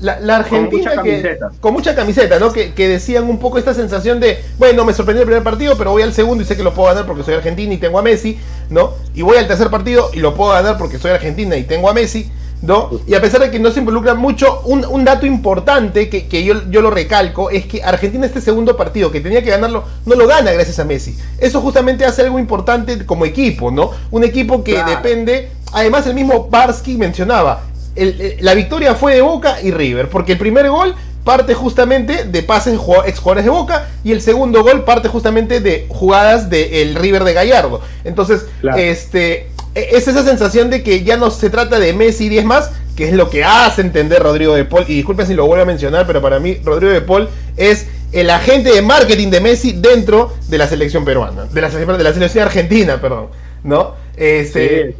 [0.00, 2.52] la, Argentina con mucha, que, con mucha camiseta, ¿no?
[2.52, 6.02] Que, decían un poco esta sensación de, bueno, me sorprendió el primer partido, pero voy
[6.02, 8.38] al segundo y sé que lo puedo ganar porque soy argentina y tengo a Messi,
[8.68, 8.92] ¿no?
[9.14, 11.94] Y voy al tercer partido y lo puedo ganar porque soy argentina y tengo a
[11.94, 12.30] Messi,
[12.62, 12.90] ¿no?
[13.06, 16.82] Y a pesar de que no se involucra mucho, un, dato importante que, yo, yo,
[16.82, 20.52] lo recalco es que Argentina este segundo partido que tenía que ganarlo, no lo gana
[20.52, 21.16] gracias a Messi.
[21.38, 23.92] Eso justamente hace algo importante como equipo, ¿no?
[24.10, 27.62] Un equipo que depende, además el mismo Barsky mencionaba,
[27.96, 32.42] eh, la victoria fue de Boca y River, porque el primer gol parte justamente de
[32.44, 36.94] pases de ex jugadores de Boca y el segundo gol parte justamente de jugadas del
[36.94, 37.80] River de Gallardo.
[38.04, 42.28] Entonces, este e, es esa sensación de que ya no se trata de Messi y
[42.30, 44.84] 10 más, que es lo que hace entender Rodrigo de Paul.
[44.88, 48.30] Y disculpen si lo vuelvo a mencionar, pero para mí Rodrigo de Paul es el
[48.30, 52.44] agente de marketing de Messi dentro de la selección peruana, de la, de la selección
[52.44, 53.26] argentina, perdón,
[53.64, 53.94] ¿no?
[54.16, 54.94] Este,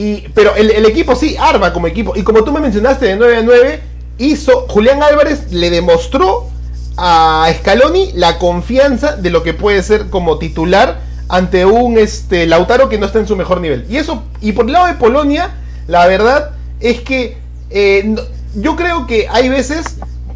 [0.00, 2.16] y, pero el, equipo sí arma como equipo.
[2.16, 3.80] Y como tú me mencionaste de 9 a 9,
[4.16, 4.66] hizo.
[4.66, 6.48] Julián Álvarez le demostró
[6.96, 12.88] a Scaloni la confianza de lo que puede ser como titular ante un este, Lautaro
[12.88, 13.84] que no está en su mejor nivel.
[13.90, 15.50] Y eso, y por el lado de Polonia,
[15.86, 17.36] la verdad es que
[17.68, 18.16] eh,
[18.54, 19.84] yo creo que hay veces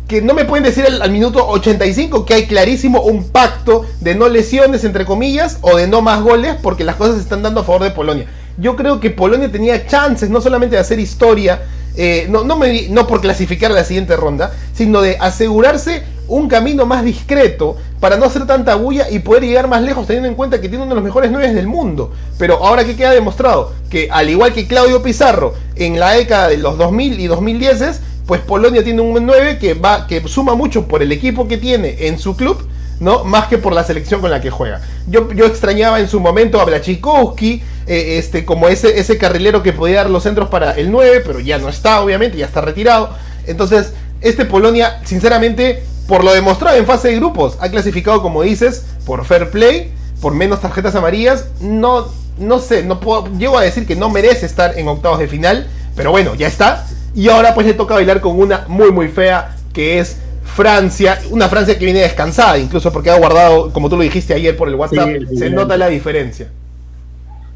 [0.09, 4.15] que no me pueden decir al, al, minuto 85 que hay clarísimo un pacto de
[4.15, 7.63] no lesiones, entre comillas, o de no más goles, porque las cosas se están dando
[7.63, 8.27] a favor de Polonia.
[8.59, 11.63] Yo creo que Polonia tenía chances no solamente de hacer historia,
[11.97, 16.49] eh, no, no, me, no por clasificar a la siguiente ronda, sino de asegurarse un
[16.49, 20.35] camino más discreto para no hacer tanta bulla y poder llegar más lejos teniendo en
[20.35, 22.13] cuenta que tiene uno de los mejores nueve del mundo.
[22.39, 26.57] Pero ahora que queda demostrado que al igual que Claudio Pizarro en la década de
[26.57, 31.03] los 2000 y 2010, pues Polonia tiene un 9 que va que suma mucho por
[31.03, 32.67] el equipo que tiene en su club,
[33.01, 33.25] ¿no?
[33.25, 34.81] Más que por la selección con la que juega.
[35.07, 39.73] Yo, yo extrañaba en su momento a Blachikowski, eh, este, como ese, ese carrilero que
[39.73, 43.11] podía dar los centros para el 9, pero ya no está, obviamente, ya está retirado.
[43.47, 48.87] Entonces, este Polonia, sinceramente, por lo demostrado en fase de grupos, ha clasificado, como dices,
[49.05, 51.47] por fair play, por menos tarjetas amarillas.
[51.61, 52.07] No,
[52.39, 55.67] no sé, no puedo, llego a decir que no merece estar en octavos de final,
[55.95, 56.87] pero bueno, ya está.
[57.15, 61.49] Y ahora pues le toca bailar con una muy muy fea que es Francia, una
[61.49, 64.75] Francia que viene descansada, incluso porque ha guardado, como tú lo dijiste ayer por el
[64.75, 66.49] WhatsApp, se nota la diferencia.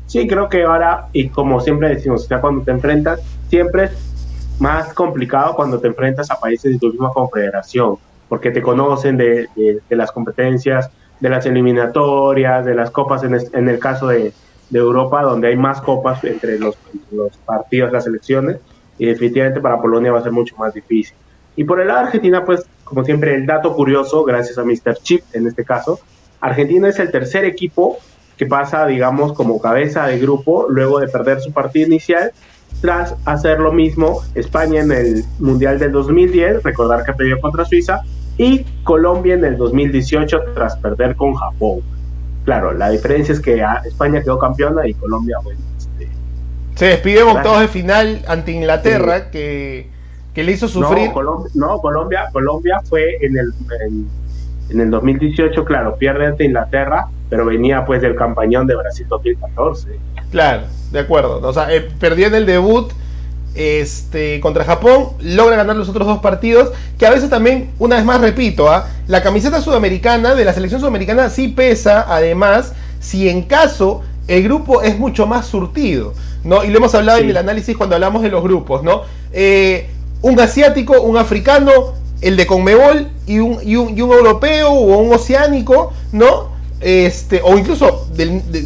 [0.07, 3.93] Sí, creo que ahora, y como siempre decimos, ya cuando te enfrentas, siempre es
[4.59, 7.97] más complicado cuando te enfrentas a países de tu misma confederación,
[8.29, 9.49] porque te conocen de,
[9.91, 14.33] las competencias, de las eliminatorias, de las copas, en, el caso de,
[14.73, 16.77] Europa, donde hay más copas entre los,
[17.11, 18.59] los partidos, las elecciones
[18.99, 21.17] y definitivamente para Polonia va a ser mucho más difícil.
[21.57, 24.97] Y por el lado de Argentina, pues como siempre, el dato curioso, gracias a Mr.
[25.03, 26.01] Chip en este caso,
[26.41, 27.99] Argentina es el tercer equipo
[28.37, 32.33] que pasa, digamos, como cabeza de grupo luego de perder su partido inicial,
[32.81, 38.03] tras hacer lo mismo España en el Mundial del 2010, recordar que perdió contra Suiza,
[38.37, 41.81] y Colombia en el 2018 tras perder con Japón.
[42.45, 45.61] Claro, la diferencia es que España quedó campeona y Colombia, bueno,
[46.79, 49.91] se despidió en octavos de final ante Inglaterra, que,
[50.43, 51.11] le hizo sufrir.
[51.55, 53.53] No, Colombia, Colombia, fue en el,
[54.71, 59.99] en, el 2018, claro, pierde ante Inglaterra, pero venía pues del campañón de Brasil 2014.
[60.31, 61.41] Claro, de acuerdo.
[61.47, 62.93] O sea, eh, perdió en el debut
[63.55, 68.05] este, contra Japón, logra ganar los otros dos partidos, que a veces también, una vez
[68.05, 68.89] más repito, ¿ah?
[69.09, 74.83] la camiseta sudamericana de la selección sudamericana sí pesa, además, si en caso el grupo
[74.83, 76.63] es mucho más surtido, ¿no?
[76.65, 79.03] Y lo hemos hablado en el análisis cuando hablamos de los grupos, ¿no?
[79.33, 79.89] Eh,
[80.23, 85.93] un asiático, un africano, el de Conmebol y un, y un, europeo o un oceánico,
[86.13, 86.51] ¿no?
[86.81, 88.09] Este, o incluso,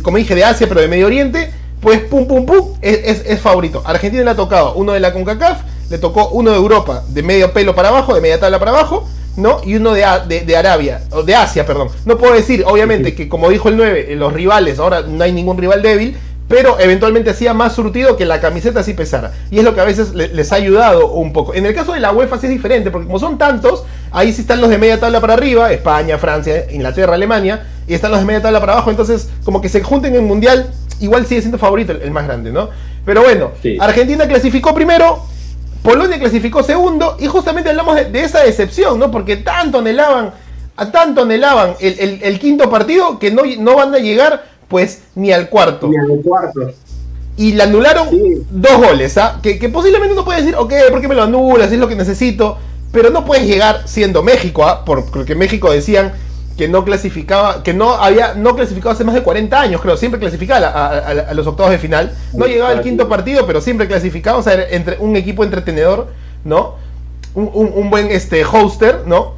[0.03, 3.83] como dije, de Asia, pero de Medio Oriente, pues pum, pum, pum, es, es, favorito.
[3.85, 7.53] Argentina le ha tocado uno de la CONCACAF, le tocó uno de Europa, de medio
[7.53, 9.61] pelo para abajo, de media tabla para abajo, ¿no?
[9.65, 11.89] Y uno de, de, Arabia, o de Asia, perdón.
[12.05, 15.59] No puedo decir, obviamente, que como dijo el 9, los rivales, ahora no hay ningún
[15.59, 16.17] rival débil,
[16.53, 19.33] pero eventualmente hacía más surtido que la camiseta sí pesara.
[19.51, 21.55] Y es lo que a veces les ha ayudado un poco.
[21.55, 24.43] En el caso de la UEFA sí es diferente, porque como son tantos, ahí sí
[24.43, 28.27] están los de media tabla para arriba, España, Francia, Inglaterra, Alemania, y están los de
[28.27, 31.93] media tabla para abajo, entonces como que se junten en Mundial, igual sigue siendo favorito
[31.93, 32.69] el, más grande, ¿no?
[33.07, 35.25] Pero bueno, Argentina clasificó primero,
[35.83, 39.11] Polonia clasificó segundo, y justamente hablamos de, esa decepción, ¿no?
[39.11, 40.33] Porque tanto anhelaban,
[40.77, 45.51] a tanto anhelaban el, quinto partido que no, no van a llegar pues ni al
[45.51, 45.87] cuarto.
[45.87, 46.73] Ni al cuarto.
[47.37, 48.09] Y le anularon
[48.51, 49.39] dos goles, ¿ah?
[49.43, 51.71] Que, posiblemente uno puede decir, ok, ¿por qué me lo anulas?
[51.71, 52.57] Es lo que necesito.
[52.91, 54.83] Pero no puedes llegar siendo México, ¿ah?
[54.85, 56.13] Porque México decían
[56.57, 60.19] que no clasificaba, que no había, no clasificado hace más de 40 años, creo, siempre
[60.19, 62.17] clasificaba a, los octavos de final.
[62.33, 66.09] No llegaba al quinto partido, pero siempre clasificaba, o sea, entre un equipo entretenedor,
[66.45, 66.77] ¿no?
[67.35, 69.35] Un, un buen este, hoster, ¿no?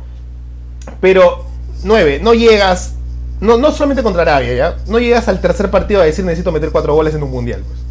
[1.00, 1.44] Pero,
[1.82, 2.93] nueve, no llegas
[3.40, 4.74] no, no solamente contra Arabia, ¿ya?
[4.88, 7.62] No llegas al tercer partido a decir necesito meter cuatro goles en un mundial.
[7.66, 7.84] Pues.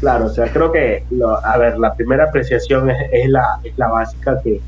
[0.00, 1.04] Claro, o sea, creo que,
[1.44, 4.60] a ver, la primera apreciación es, la, la básica que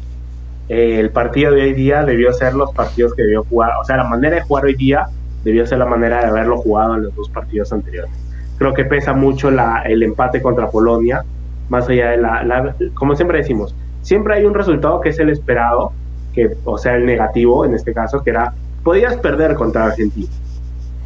[0.69, 3.97] eh, el partido de hoy día debió ser los partidos que debió jugar, o sea,
[3.99, 5.07] la manera de jugar hoy día
[5.45, 8.11] debió ser la manera de haberlo jugado en los dos partidos anteriores.
[8.57, 11.25] Creo que pesa mucho la, el empate contra Polonia,
[11.69, 15.29] más allá de la, la, como siempre decimos, siempre hay un resultado que es el
[15.29, 15.93] esperado,
[16.33, 18.55] que, o sea, el negativo en este caso, que era
[18.89, 20.33] podías perder contra Argentina,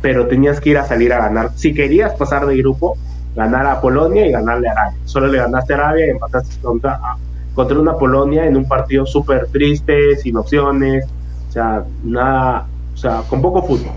[0.00, 1.50] pero tenías que ir a salir a ganar.
[1.56, 2.96] Si querías pasar de grupo,
[3.34, 4.98] ganar a Polonia y ganarle a Arabia.
[5.04, 7.00] Solo le ganaste a Arabia y empataste contra,
[7.56, 11.06] contra una Polonia en un partido súper triste, sin opciones,
[11.48, 13.90] o sea, nada, o sea, con poco fútbol.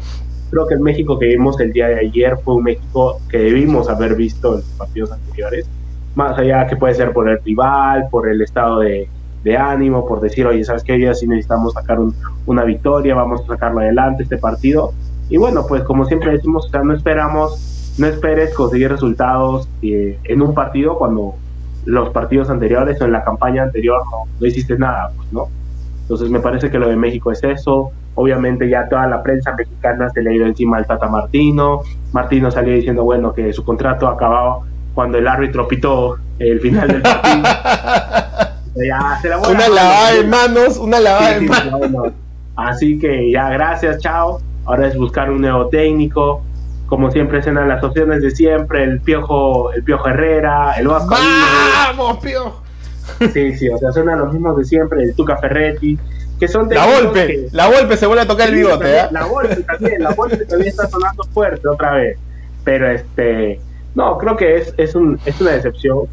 [0.50, 3.88] Creo que el México que vimos el día de ayer fue un México que debimos
[3.88, 5.70] haber visto en los partidos anteriores,
[6.16, 9.08] más allá que puede ser por el rival, por el estado de,
[9.46, 11.00] de ánimo, por decir, oye, ¿sabes qué?
[11.00, 12.00] Ya sí necesitamos sacar
[12.48, 14.92] una victoria, vamos a sacarlo adelante este partido.
[15.30, 20.18] Y bueno, pues como siempre decimos, o sea, no esperamos, no esperes conseguir resultados eh,
[20.24, 21.36] en un partido cuando
[21.86, 24.02] los partidos anteriores o en la campaña anterior
[24.40, 25.48] no, hiciste nada, pues, ¿no?
[26.02, 27.92] Entonces me parece que lo de México es eso.
[28.16, 31.82] Obviamente ya toda la prensa mexicana se le ha ido encima al Tata Martino.
[32.14, 34.62] Martino salió diciendo, bueno, que su contrato acababa
[34.96, 37.44] cuando el árbitro pitó el final del partido.
[38.76, 42.14] una lavada de manos, una lavada de manos.
[42.56, 44.42] Así que ya, gracias, chao.
[44.66, 46.44] Ahora es buscar un nuevo técnico.
[46.88, 51.16] Como siempre suenan las opciones de siempre, el Piojo, el Piojo Herrera, el Vasco.
[51.16, 52.62] ¡Vamos, Piojo!
[53.34, 55.98] Sí, sí, o sea, suenan los mismos de siempre, el Tuca Ferretti,
[56.40, 59.04] que son La golpe, la golpe se vuelve a tocar el bigote, ¿eh?
[59.12, 62.18] La golpe también, la golpe también está sonando fuerte otra vez.
[62.64, 63.60] Pero este,
[63.94, 66.08] no, creo que es, es, un, es una decepción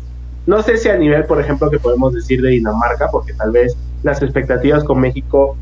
[0.46, 3.76] no sé si a nivel, por ejemplo, que podemos decir de Dinamarca, porque tal vez
[4.02, 5.56] las expectativas con México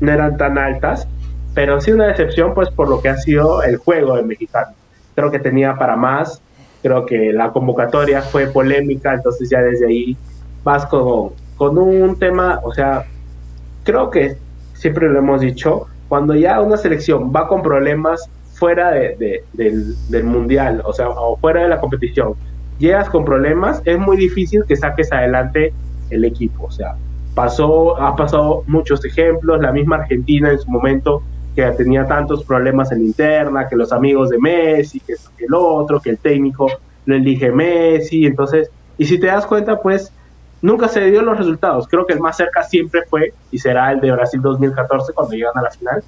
[0.00, 1.08] no eran tan altas,
[1.54, 4.74] pero sí una decepción pues por lo que ha sido el juego del mexicano.
[5.14, 6.42] Creo que tenía para más,
[6.82, 10.16] creo que la convocatoria fue polémica, entonces ya desde ahí
[10.62, 13.06] vas con, con un tema, o sea,
[13.84, 14.36] creo que
[14.74, 20.24] siempre lo hemos dicho, cuando ya una selección va con problemas fuera de, del, del
[20.24, 22.34] mundial, o sea, o fuera de la competición,
[22.78, 25.72] llegas con problemas, es muy difícil que saques adelante
[26.10, 26.64] el equipo.
[26.64, 26.96] O sea,
[27.34, 31.22] pasó, ha pasado muchos ejemplos, la misma Argentina en su momento
[31.54, 36.00] que tenía tantos problemas en la interna, que los amigos de Messi, que, el otro,
[36.00, 36.68] que el técnico
[37.06, 40.12] lo elige Messi, entonces, y si te das cuenta, pues
[40.60, 41.88] nunca se dio los resultados.
[41.88, 45.56] Creo que el más cerca siempre fue y será el de Brasil 2014 cuando llegan
[45.56, 46.02] a la final,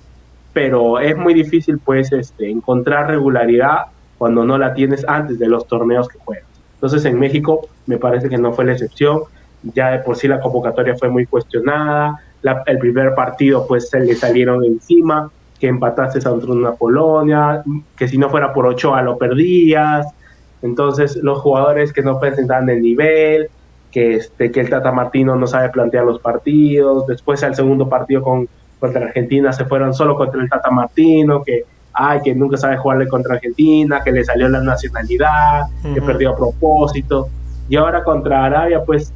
[0.52, 3.86] pero es muy difícil pues este encontrar regularidad
[4.18, 6.47] cuando no la tienes antes de los torneos que juegan.
[6.78, 9.22] Entonces en México me parece que no fue la excepción,
[9.62, 12.20] ya de por sí la convocatoria fue muy cuestionada,
[12.66, 17.64] el primer partido pues se le salieron encima, que empataste contra una Polonia,
[17.96, 20.06] que si no fuera por Ochoa lo perdías,
[20.62, 23.48] entonces los jugadores que no presentaban el nivel,
[23.90, 28.22] que, este, que el Tata Martino no sabe plantear los partidos, después al segundo partido
[28.22, 28.48] con,
[28.78, 31.64] contra Argentina se fueron solo contra el Tata Martino, que
[31.98, 36.36] ay, que nunca sabe jugarle contra Argentina, que le salió la nacionalidad, que perdió a
[36.36, 37.28] propósito.
[37.68, 39.12] Y ahora contra Arabia, pues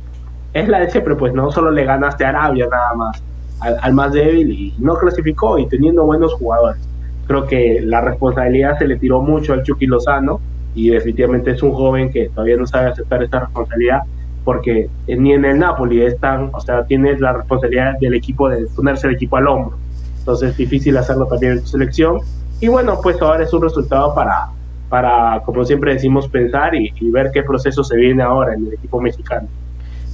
[0.53, 3.23] es la de siempre, pues no solo le ganaste a Arabia nada más,
[3.61, 6.83] al, más débil y no clasificó y teniendo buenos jugadores.
[7.27, 10.41] creo que la responsabilidad se le tiró mucho al Chucky Lozano
[10.75, 14.01] y definitivamente es un joven que todavía no sabe aceptar esta responsabilidad
[14.45, 19.07] porque ni en el Napoli están, o sea, tiene la responsabilidad del equipo de ponerse
[19.07, 19.77] el equipo al hombro.
[20.19, 22.19] Entonces es difícil hacerlo también en su selección.
[22.63, 24.47] Y bueno, pues ahora es un resultado para,
[24.89, 29.01] para como siempre decimos, pensar y, ver qué proceso se viene ahora en el equipo
[29.01, 29.49] mexicano.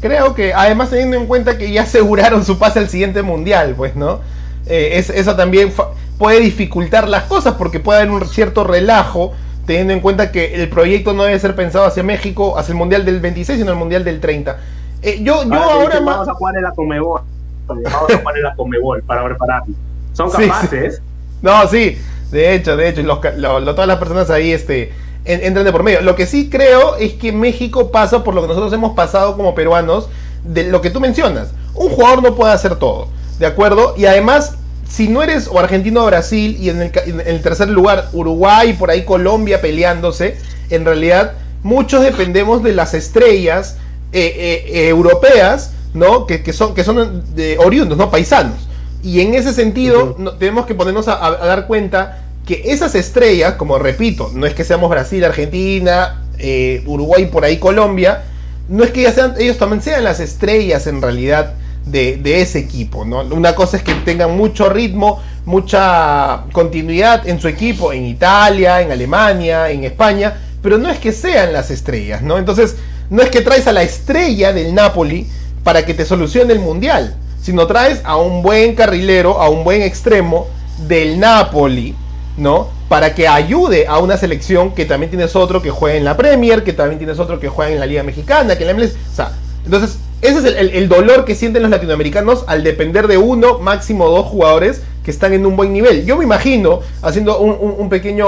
[0.01, 3.97] Creo que además teniendo en cuenta que ya aseguraron su pase al siguiente mundial, pues,
[3.97, 4.21] ¿no?
[4.65, 5.75] Eh, es, eso también
[6.17, 9.35] puede dificultar las cosas porque puede haber un cierto relajo
[9.67, 13.05] teniendo en cuenta que el proyecto no debe ser pensado hacia México, hacia el Mundial
[13.05, 14.57] del 26, sino el Mundial del 30.
[15.03, 17.21] Eh, yo yo ahora, Vamos a jugar en la Comebol.
[17.67, 19.77] Vamos a jugar en la Comebol para prepararnos.
[20.15, 21.03] ¿Son capaces?
[21.43, 21.99] No, sí.
[22.31, 24.93] De hecho, de hecho, todas las personas ahí este,
[25.25, 26.01] entran de por medio.
[26.03, 29.55] Lo que sí creo es que México pasa por lo que nosotros hemos pasado como
[29.55, 30.09] peruanos,
[30.45, 31.49] de lo que tú mencionas.
[31.75, 33.09] Un jugador no puede hacer todo,
[33.39, 33.95] ¿de acuerdo?
[33.97, 34.59] Y además
[34.89, 39.05] si no eres o argentino o Brasil y en el, tercer lugar Uruguay por ahí
[39.05, 40.39] Colombia peleándose,
[40.71, 43.77] en realidad muchos dependemos de las estrellas
[44.13, 46.27] eh, eh, europeas, ¿no?
[46.27, 48.11] Que, son, que son de oriundos, ¿no?
[48.11, 48.68] Paisanos.
[49.03, 54.31] Y en ese sentido tenemos que ponernos a, dar cuenta que esas estrellas, como repito,
[54.35, 58.25] no es que seamos Brasil, Argentina, eh, Uruguay, por ahí Colombia,
[58.69, 61.55] no es que ya sean, ellos también sean las estrellas en realidad
[61.91, 63.05] de, ese equipo.
[63.05, 63.21] ¿no?
[63.21, 68.93] Una cosa es que tengan mucho ritmo, mucha continuidad en su equipo, en Italia, en
[68.93, 72.37] Alemania, en España, pero no es que sean las estrellas, ¿no?
[72.37, 72.77] Entonces,
[73.11, 75.27] no es que traes a la estrella del Napoli
[75.63, 79.83] para que te solucione el mundial, sino traes a un buen carrilero, a un buen
[79.83, 80.49] extremo
[80.87, 81.95] del Napoli,
[82.37, 82.69] ¿no?
[82.89, 86.65] Para que ayude a una selección que también tienes otro que juega en la Premier,
[86.65, 88.95] que también tienes otro que juega en la Liga Mexicana, que en la MLS.
[89.13, 89.33] O sea,
[89.65, 94.27] entonces ese es el, dolor que sienten los latinoamericanos al depender de uno, máximo dos
[94.27, 96.05] jugadores que están en un buen nivel.
[96.05, 98.27] Yo me imagino, haciendo un, pequeño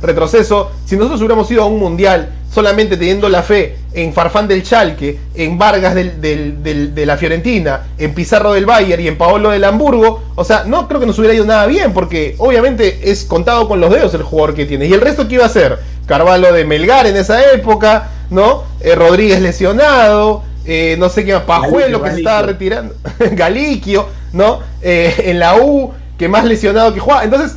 [0.00, 4.62] retroceso, si nosotros hubiéramos ido a un mundial solamente teniendo la fe en Farfán del
[4.62, 10.22] Chalque, en Vargas de la Fiorentina, en Pizarro del Bayern y en Paolo del Hamburgo,
[10.34, 13.80] o sea, no creo que nos hubiera ido nada bien, porque obviamente es contado con
[13.80, 14.86] los dedos el jugador que tiene.
[14.86, 15.78] ¿Y el resto qué iba a ser?
[16.06, 18.64] Carvalho de Melgar en esa época, ¿no?
[18.80, 22.94] Eh, Rodríguez lesionado, eh, no sé qué más, Pajuelo que se estaba retirando,
[23.32, 24.60] Galiquio, ¿no?
[24.82, 27.24] Eh, en la U, que más lesionado que juega.
[27.24, 27.56] Entonces,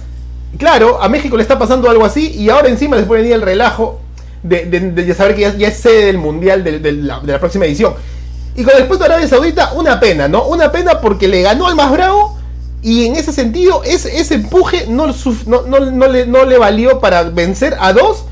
[0.57, 3.41] claro, a México le está pasando algo así y ahora encima les puede venir el
[3.41, 3.99] relajo
[4.43, 7.95] de, saber que ya, es sede del Mundial de, la, próxima edición.
[8.55, 10.45] Y con el puesto de Arabia Saudita, una pena, ¿no?
[10.45, 12.37] Una pena porque le ganó al más bravo
[12.81, 15.13] y en ese sentido ese, ese empuje no,
[15.67, 18.23] no, le, no le valió para vencer a dos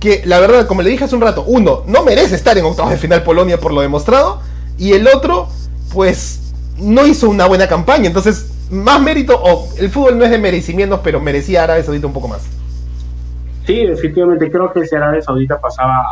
[0.00, 2.90] que la verdad, como le dije hace un rato, uno no merece estar en octavos
[2.90, 4.40] de final Polonia por lo demostrado,
[4.78, 5.48] y el otro,
[5.92, 8.06] pues, no hizo una buena campaña.
[8.06, 12.12] Entonces, más mérito, o el fútbol no es de merecimientos, pero merecía Arabia Saudita un
[12.12, 12.46] poco más.
[13.66, 16.04] Sí, efectivamente, creo que si Arabia Saudita pasaba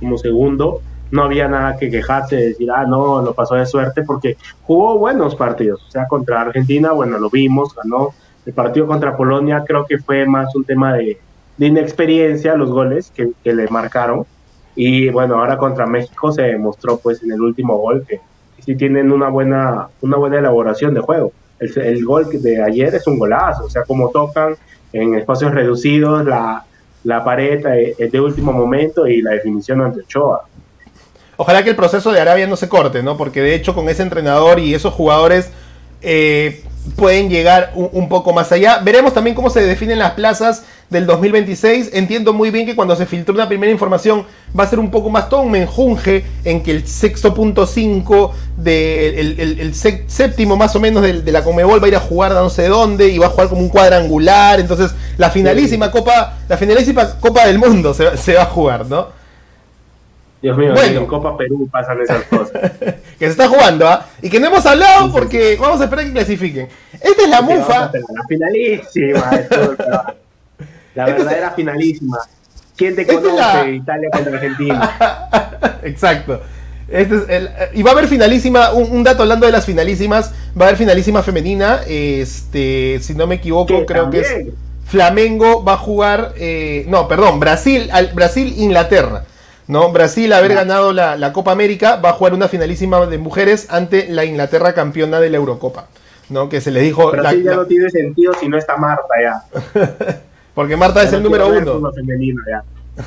[0.00, 4.36] como segundo, no había nada que quejarse, decir, ah, no, lo pasó de suerte, porque
[4.62, 5.82] jugó buenos partidos.
[5.86, 8.14] O sea, contra Argentina, bueno, lo vimos, ganó.
[8.46, 11.18] El partido contra Polonia creo que fue más un tema de,
[11.58, 14.24] de inexperiencia los goles que, le marcaron.
[14.74, 18.20] Y bueno, ahora contra México se demostró pues en el último gol que,
[18.64, 21.32] sí tienen una buena, una buena elaboración de juego.
[21.58, 24.54] El, gol de ayer es un golazo, o sea, como tocan
[24.92, 26.64] en espacios reducidos la,
[27.02, 30.42] la pared eh, de último momento y la definición ante Ochoa.
[31.36, 33.16] Ojalá que el proceso de Arabia no se corte, ¿no?
[33.16, 35.52] Porque de hecho con ese entrenador y esos jugadores
[36.02, 36.62] eh,
[36.96, 38.78] pueden llegar un, poco más allá.
[38.78, 41.90] Veremos también cómo se definen las plazas del 2026.
[41.92, 44.24] Entiendo muy bien que cuando se filtró una primera información
[44.58, 48.34] va a ser un poco más todo un menjunje en que el sexto punto 5,
[48.56, 52.50] de, el, séptimo más o menos de, la Comebol va a ir a jugar no
[52.50, 54.60] sé dónde y va a jugar como un cuadrangular.
[54.60, 59.17] Entonces la finalísima Copa, la finalísima Copa del Mundo se, se va a jugar, ¿no?
[60.40, 61.00] Dios mío, bueno.
[61.00, 62.52] en Copa Perú pasan esas cosas.
[63.18, 64.06] que se está jugando, ¿ah?
[64.22, 66.68] Y que no hemos hablado porque vamos a esperar que clasifiquen.
[66.92, 67.90] Esta es la mufa.
[67.92, 69.30] La finalísima.
[70.94, 72.18] la verdadera finalísima.
[72.76, 75.78] ¿Quién te conoce Italia contra Argentina?
[75.82, 76.40] Exacto.
[76.88, 80.64] Este es el, y va a haber finalísima, un, dato hablando de las finalísimas, va
[80.64, 84.46] a haber finalísima femenina, este, si no me equivoco, creo que es
[84.86, 89.24] Flamengo va a jugar, eh, no, perdón, Brasil, Brasil, Inglaterra.
[89.68, 89.92] ¿No?
[89.92, 94.24] Brasil, haber ganado la, Copa América, va a jugar una finalísima de mujeres ante la
[94.24, 95.86] Inglaterra campeona de la Eurocopa.
[96.30, 96.48] ¿no?
[96.48, 97.10] Que se le dijo.
[97.10, 100.20] Brasil ya no tiene sentido si no está Marta ya.
[100.54, 101.92] Porque Marta es el número uno.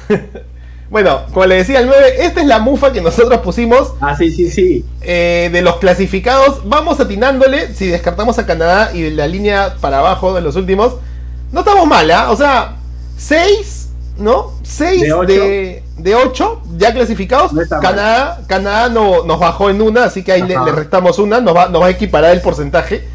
[0.89, 3.93] bueno, como le decía el 9, esta es la mufa que nosotros pusimos.
[3.99, 4.85] Ah, sí, sí, sí.
[5.01, 7.73] Eh, de los clasificados, vamos atinándole.
[7.73, 10.95] Si descartamos a Canadá y de la línea para abajo de los últimos,
[11.51, 12.31] no estamos mal, ¿ah?
[12.31, 12.77] O sea,
[13.17, 14.53] 6, ¿no?
[14.63, 15.27] 6 De ocho.
[15.27, 17.53] de, de 8 ya clasificados.
[17.53, 17.61] No.
[17.81, 21.69] Canadá, Canadá no, nos bajó en una, así que ahí le, restamos una, nos va,
[21.69, 23.07] nos va a equiparar el porcentaje.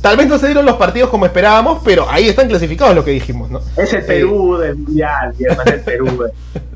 [0.00, 3.10] Tal vez no se dieron los partidos como esperábamos, pero ahí están clasificados lo que
[3.12, 3.60] dijimos, ¿no?
[3.76, 6.24] Es el Perú del mundial, es el Perú.
[6.28, 6.60] eh.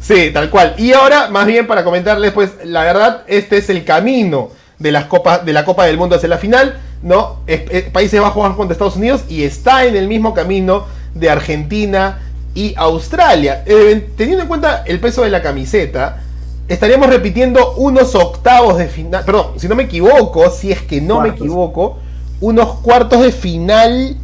[0.00, 0.74] Sí, tal cual.
[0.78, 5.04] Y ahora, más bien para comentarles, pues, la verdad, este es el camino de las
[5.04, 7.40] copas, de la Copa del Mundo hacia la final, ¿no?
[7.46, 11.30] Es- es- Países Bajos va contra Estados Unidos y está en el mismo camino de
[11.30, 12.20] Argentina
[12.54, 13.62] y Australia.
[13.66, 16.22] Eh, teniendo en cuenta el peso de la camiseta,
[16.68, 19.24] estaríamos repitiendo unos octavos de final.
[19.24, 21.98] Perdón, si no me equivoco, si es que no me equivoco,
[22.40, 24.16] unos cuartos de final.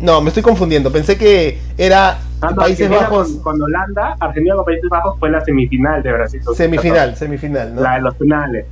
[0.00, 0.92] No, me estoy confundiendo.
[0.92, 3.28] Pensé que era Ah, no, Países Argentina Bajos.
[3.28, 6.42] Con, con Holanda, Argentina con Países Bajos fue la semifinal de Brasil.
[6.54, 7.80] Semifinal, semifinal, ¿no?
[7.80, 8.66] La de los finales.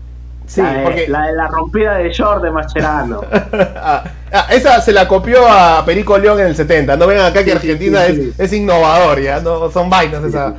[0.47, 3.23] Sí, la, de, porque la de la rompida de short de Mascherano.
[3.77, 6.97] Ah, ah, esa se la copió a Perico León en el 70.
[6.97, 8.33] No vengan acá que Sí, Argentina sí, es, sí.
[8.39, 10.55] es innovador, ya no son vainas esa.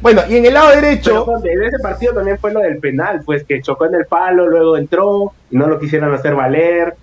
[0.00, 3.44] Bueno, y en el lado derecho, en ese partido también fue lo del penal, pues
[3.44, 6.94] que chocó en el palo, luego entró y no lo quisieron hacer valer.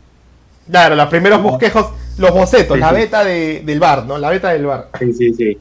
[0.70, 4.18] claro, los primeros bosquejos, los bocetos, la beta de- del bar, ¿no?
[4.18, 4.90] La beta del bar.
[5.00, 5.58] Sí, sí, sí.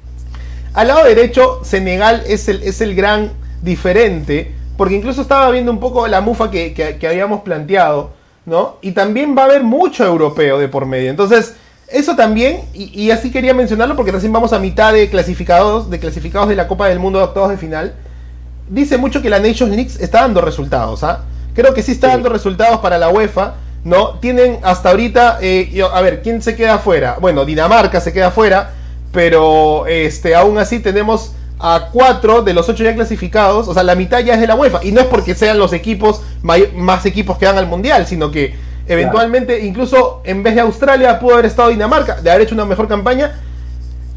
[0.75, 3.31] Al lado derecho, Senegal es el, es el gran
[3.63, 8.13] diferente, porque incluso estaba viendo un poco la mufa que, que- que habíamos planteado,
[8.47, 8.77] ¿no?
[8.81, 11.11] Y también va a haber mucho europeo de por medio.
[11.11, 11.55] Entonces,
[11.89, 15.99] eso también, y, y así quería mencionarlo porque recién vamos a mitad de clasificados, de
[15.99, 17.95] clasificados de la Copa del Mundo de octavos de final.
[18.69, 21.25] Dice mucho que la Nations League está dando resultados, ¿ah?
[21.55, 22.13] Creo que sí está Sí.
[22.13, 23.55] dando resultados para la UEFA,
[23.85, 24.19] ¿no?
[24.21, 27.17] Tienen hasta ahorita, eh, a ver, ¿quién se queda afuera?
[27.21, 28.71] Bueno, Dinamarca se queda afuera,
[29.13, 33.95] pero este, aún así tenemos a cuatro de los ocho ya clasificados, o sea, la
[33.95, 37.37] mitad ya es de la UEFA, y no es porque sean los equipos, más equipos
[37.39, 38.55] que van al Mundial, sino que
[38.87, 42.87] eventualmente, incluso en vez de Australia, pudo haber estado Dinamarca, de haber hecho una mejor
[42.87, 43.41] campaña,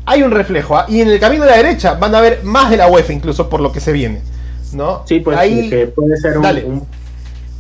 [0.05, 0.85] hay un reflejo, ¿ah?
[0.87, 3.49] y en el camino de la derecha van a haber más de la UEFA, incluso
[3.49, 4.21] por lo que se viene,
[4.73, 5.03] ¿no?
[5.05, 6.87] Sí, pues Ahí, que puede ser un,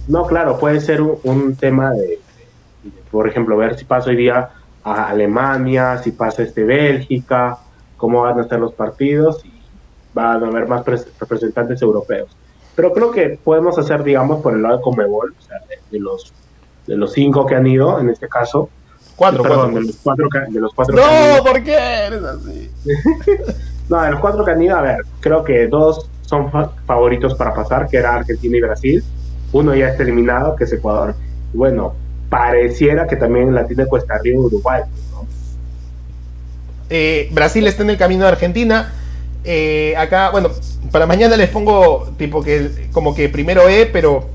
[0.07, 2.19] No, claro, puede ser un, un tema de, de,
[3.09, 4.49] por ejemplo, ver si pasa hoy día
[4.83, 7.59] a Alemania, si pasa este Bélgica,
[7.97, 9.50] cómo van a estar los partidos y
[10.13, 12.29] van a haber más pres- representantes europeos.
[12.75, 15.99] Pero creo que podemos hacer, digamos, por el lado de Comebol, o sea, de, de
[15.99, 16.33] los
[16.87, 18.69] de los cinco que han ido, en este caso,
[19.15, 19.79] cuatro, perdón, cuatro.
[19.81, 21.37] de los cuatro que, de los cuatro que han ido.
[21.37, 21.75] No, ¿por qué
[22.07, 22.71] eres así?
[23.89, 27.35] No, de los cuatro que han ido, a ver, creo que dos son fa- favoritos
[27.35, 29.03] para pasar, que era Argentina y Brasil.
[29.51, 31.13] Uno ya está eliminado, que es Ecuador.
[31.53, 31.93] Y bueno,
[32.29, 34.81] pareciera que también la tiene Costa Rica y Uruguay.
[35.11, 35.25] ¿no?
[36.89, 38.93] Eh, Brasil está en el camino de Argentina.
[39.43, 40.49] Eh, acá, bueno,
[40.91, 44.25] para mañana les pongo tipo que como que primero E, pero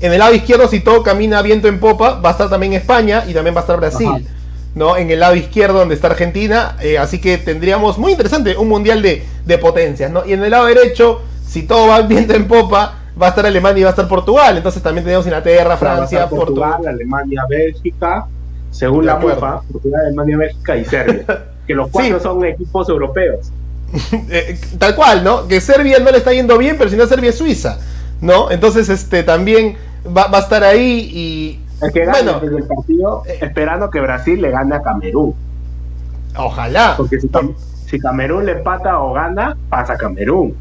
[0.00, 3.24] en el lado izquierdo, si todo camina viento en popa, va a estar también España
[3.28, 4.08] y también va a estar Brasil.
[4.08, 4.20] Ajá.
[4.74, 4.96] ¿no?
[4.96, 6.76] En el lado izquierdo donde está Argentina.
[6.80, 10.10] eh, así que tendríamos, muy interesante, un mundial de, de potencias.
[10.10, 10.24] ¿no?
[10.26, 13.80] Y en el lado derecho, si todo va viento en popa, va a estar Alemania
[13.80, 14.56] y va a estar Portugal.
[14.56, 16.70] Entonces también tenemos Inglaterra, Francia, Portugal.
[16.76, 18.26] Portugal, Alemania, Bélgica,
[18.70, 19.16] según la.
[19.16, 21.24] UEFA, Portugal, Alemania, Bélgica y Serbia.
[21.66, 22.22] que los cuatro Sí.
[22.22, 23.52] son equipos europeos.
[24.30, 25.46] Eh, tal cual, ¿no?
[25.48, 27.78] Que Serbia no le está yendo bien, pero si no Serbia es Suiza,
[28.20, 28.50] ¿no?
[28.50, 29.76] Entonces, este, también
[30.06, 31.58] va, va a estar ahí y...
[31.84, 32.40] El que Bueno.
[32.40, 33.38] desde el partido, Eh.
[33.42, 35.34] esperando que Brasil le gane a Camerún.
[36.36, 36.94] Ojalá.
[36.96, 37.54] Porque si, Cam-
[37.86, 40.54] si Camerún le empata o gana, pasa Camerún.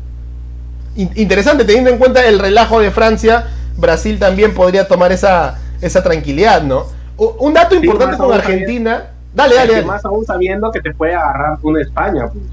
[0.96, 6.04] In- interesante, teniendo en cuenta el relajo de Francia, Brasil también podría tomar esa, esa
[6.04, 6.86] tranquilidad, ¿no?
[7.18, 9.06] Un dato importante con Argentina...
[9.34, 9.88] Dale, dale, Es dale.
[9.88, 12.28] más aún sabiendo que te puede agarrar una España.
[12.28, 12.44] Pues.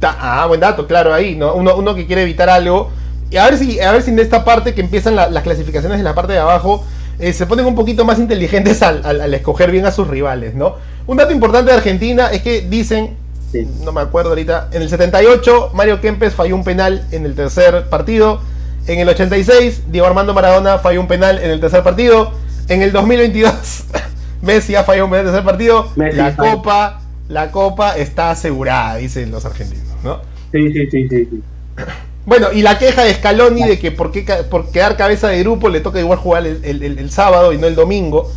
[0.00, 1.54] Ta- Ah, buen dato, claro, ahí, ¿no?
[1.54, 2.90] Uno, uno que quiere evitar algo.
[3.30, 5.98] Y a ver si, a ver si en esta parte que empiezan la- las clasificaciones
[5.98, 6.84] en la parte de abajo,
[7.18, 10.54] eh, se ponen un poquito más inteligentes al, al- al escoger bien a sus rivales,
[10.54, 10.74] ¿no?
[11.06, 13.16] Un dato importante de Argentina es que dicen,
[13.52, 13.68] Sí.
[13.84, 17.88] no me acuerdo ahorita, en el 78 Mario Kempes falló un penal en el tercer
[17.88, 18.40] partido.
[18.86, 22.32] En el 86 Diego Armando Maradona falló un penal en el tercer partido.
[22.68, 23.52] En el 2022
[24.42, 25.88] Messi ha fallado un penal en el tercer partido.
[25.96, 30.20] Messi la copa, la copa está asegurada, dicen los argentinos, ¿no?
[30.52, 31.42] Sí, sí, sí, sí, sí.
[32.26, 35.68] Bueno, y la queja de Scaloni de que por, qué por quedar cabeza de grupo
[35.68, 38.30] le toca igual jugar el, el- el- el sábado y no el domingo.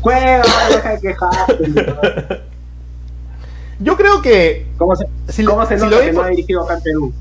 [0.00, 2.42] Juega, deja de quejarte.
[3.78, 4.66] Yo creo que.
[4.78, 7.14] ¿Cómo se, Si, cómo se si lo que no ha dirigido acá en Perú?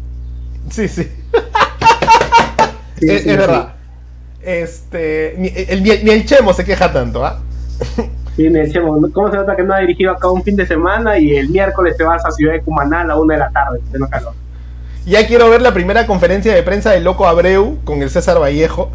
[0.69, 1.03] Sí, sí.
[1.03, 1.09] Sí,
[3.01, 3.27] es, sí, es sí.
[3.29, 3.75] verdad.
[4.41, 5.35] Este.
[5.37, 7.41] Ni el, ni el- ni el Chemo se queja tanto, ¿ah?
[8.35, 11.17] Sí, me decíamos, ¿cómo se nota que no ha dirigido acá un fin de semana
[11.17, 13.79] y el miércoles te vas a Ciudad de Cumaná a la una de la tarde?
[13.91, 14.33] Tengo calor.
[15.05, 18.91] Ya quiero ver la primera conferencia de prensa de Loco Abreu con el César Vallejo.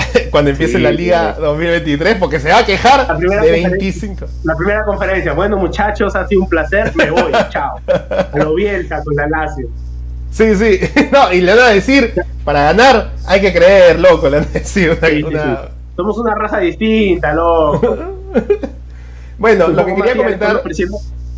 [0.30, 4.26] cuando empiece la Liga 2023, porque se va a quejar de 25.
[4.44, 7.80] La primera conferencia, bueno muchachos, ha sido un placer, me voy, chao.
[8.34, 9.68] Lo Bielsa con la Lazio.
[10.30, 10.80] Sí, sí,
[11.12, 12.14] no, y le van a decir,
[12.44, 14.96] para ganar hay que creer, loco, le van a decir
[15.96, 18.19] Somos una raza distinta, loco.
[19.38, 20.62] bueno, lo que quería comentar...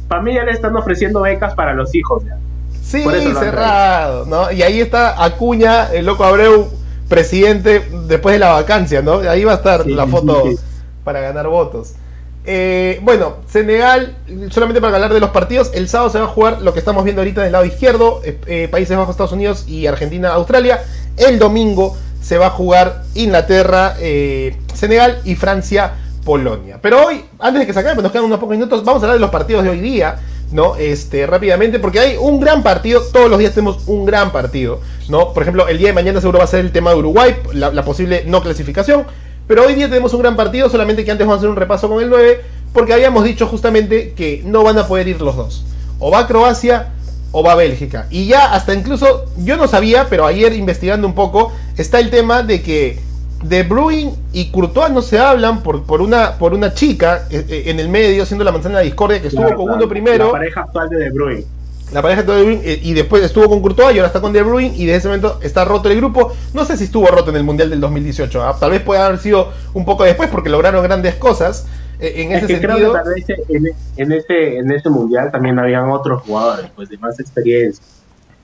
[0.09, 2.36] Para mí ya le están ofreciendo becas para los hijos, ya.
[2.82, 3.03] Sí,
[3.38, 4.53] cerrado, ¿no?
[4.53, 6.68] Y ahí está Acuña, el loco Abreu,
[7.09, 9.20] presidente después de la vacancia, ¿no?
[9.20, 10.45] Ahí va a estar la foto
[11.05, 11.95] para ganar votos.
[12.45, 14.16] Eh, bueno, Senegal,
[14.51, 17.05] solamente para hablar de los partidos, el sábado se va a jugar lo que estamos
[17.05, 20.82] viendo ahorita del lado izquierdo, eh, eh, Países Bajos, Estados Unidos y Argentina, Australia.
[21.16, 23.95] El domingo se va a jugar Inglaterra,
[24.74, 25.95] Senegal y Francia,
[26.25, 26.79] Polonia.
[26.81, 29.07] Pero hoy, antes de que se acabe, pues nos quedan unos pocos minutos, vamos a
[29.07, 30.18] hablar de los partidos de hoy día.
[30.53, 30.77] ¿no?
[30.77, 35.33] Este, rápidamente, porque hay un gran partido, todos los días tenemos un gran partido, ¿no?
[35.33, 37.85] Por ejemplo, el día de mañana seguro va a ser el tema de Uruguay, la,
[37.85, 39.05] posible no clasificación,
[39.49, 41.89] pero hoy día tenemos un gran partido, solamente que antes vamos a hacer un repaso
[41.89, 42.41] con el 9,
[42.73, 45.64] porque habíamos dicho justamente que no van a poder ir los dos.
[45.99, 46.93] O va Croacia
[47.33, 48.07] o va Bélgica.
[48.11, 52.43] Y ya hasta incluso, yo no sabía, pero ayer investigando un poco, está el tema
[52.43, 53.01] de que
[53.43, 57.62] de Bruin y Courtois no se hablan por, por, una, por una chica eh, eh,
[57.66, 60.26] en el medio, siendo la manzana de la discordia, que estuvo con uno primero.
[60.26, 61.45] La pareja actual de De Bruyne.
[61.93, 64.20] La pareja actual de De Bruyne, eh, y después estuvo con Courtois y ahora está
[64.20, 66.32] con De Bruyne, y de ese momento está roto el grupo.
[66.55, 68.57] No sé si estuvo roto en el Mundial del 2018, ¿ah?
[68.59, 71.66] tal vez puede haber sido un poco después porque lograron grandes cosas.
[71.99, 72.74] en ese sentido.
[72.74, 73.66] Creo que tal vez en,
[73.97, 77.84] en, este, en este Mundial también habían otros jugadores, pues de más experiencia.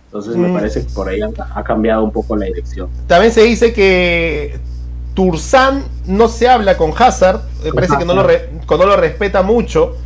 [0.07, 0.55] Entonces me mm.
[0.55, 2.89] parece que por ahí ha, cambiado un poco la dirección.
[3.07, 4.59] También se dice que
[5.19, 9.97] Tursan no se habla con Hazard, me parece que no lo, no lo respeta mucho,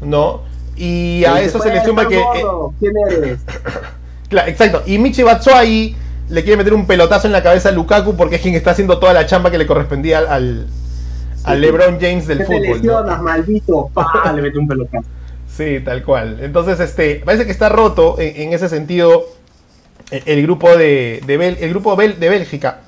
[0.00, 0.40] ¿no?
[0.76, 2.18] Y a eso se le suma que.
[2.18, 2.44] Eh,
[2.80, 3.38] ¿Quién eres?
[4.28, 4.82] claro, exacto.
[4.84, 5.94] Y Michi Batshuayi
[6.30, 8.98] le quiere meter un pelotazo en la cabeza a Lukaku porque es quien está haciendo
[8.98, 10.66] toda la chamba que le correspondía al,
[11.44, 12.78] al, LeBron James del fútbol.
[12.78, 13.92] Lesionas, maldito,
[14.34, 15.06] le mete un pelotazo.
[15.46, 16.38] Sí, tal cual.
[16.40, 19.26] Entonces, este, parece que está roto en, ese sentido
[20.10, 22.80] el, grupo de, el grupo de Bélgica,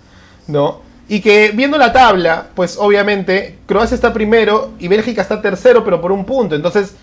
[0.48, 0.87] ¿no?
[1.08, 6.00] Y que viendo la tabla, pues obviamente Croacia está primero y Bélgica está tercero, pero
[6.00, 6.54] por un punto.
[6.54, 6.94] Entonces,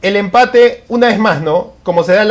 [0.00, 1.74] el empate, una vez más, ¿no?
[1.82, 2.28] Como se dan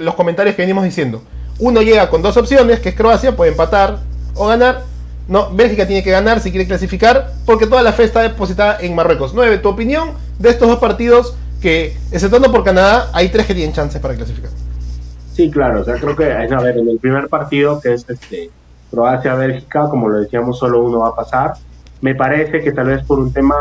[0.00, 1.22] los comentarios que venimos diciendo.
[1.58, 4.00] Uno llega con dos opciones, que es Croacia, puede empatar
[4.34, 4.82] o ganar.
[5.26, 8.94] No, Bélgica tiene que ganar si quiere clasificar, porque toda la fe está depositada en
[8.94, 9.32] Marruecos.
[9.34, 9.58] 9.
[9.58, 14.00] Tu opinión de estos dos partidos que, exceptuando por Canadá, hay tres que tienen chances
[14.00, 14.50] para clasificar.
[15.34, 18.50] Sí, claro, o sea, creo que, a ver, en el primer partido, que es este
[18.90, 21.52] Croacia-Bélgica, como lo decíamos, solo uno va a pasar.
[22.00, 23.54] Me parece que tal vez por un tema,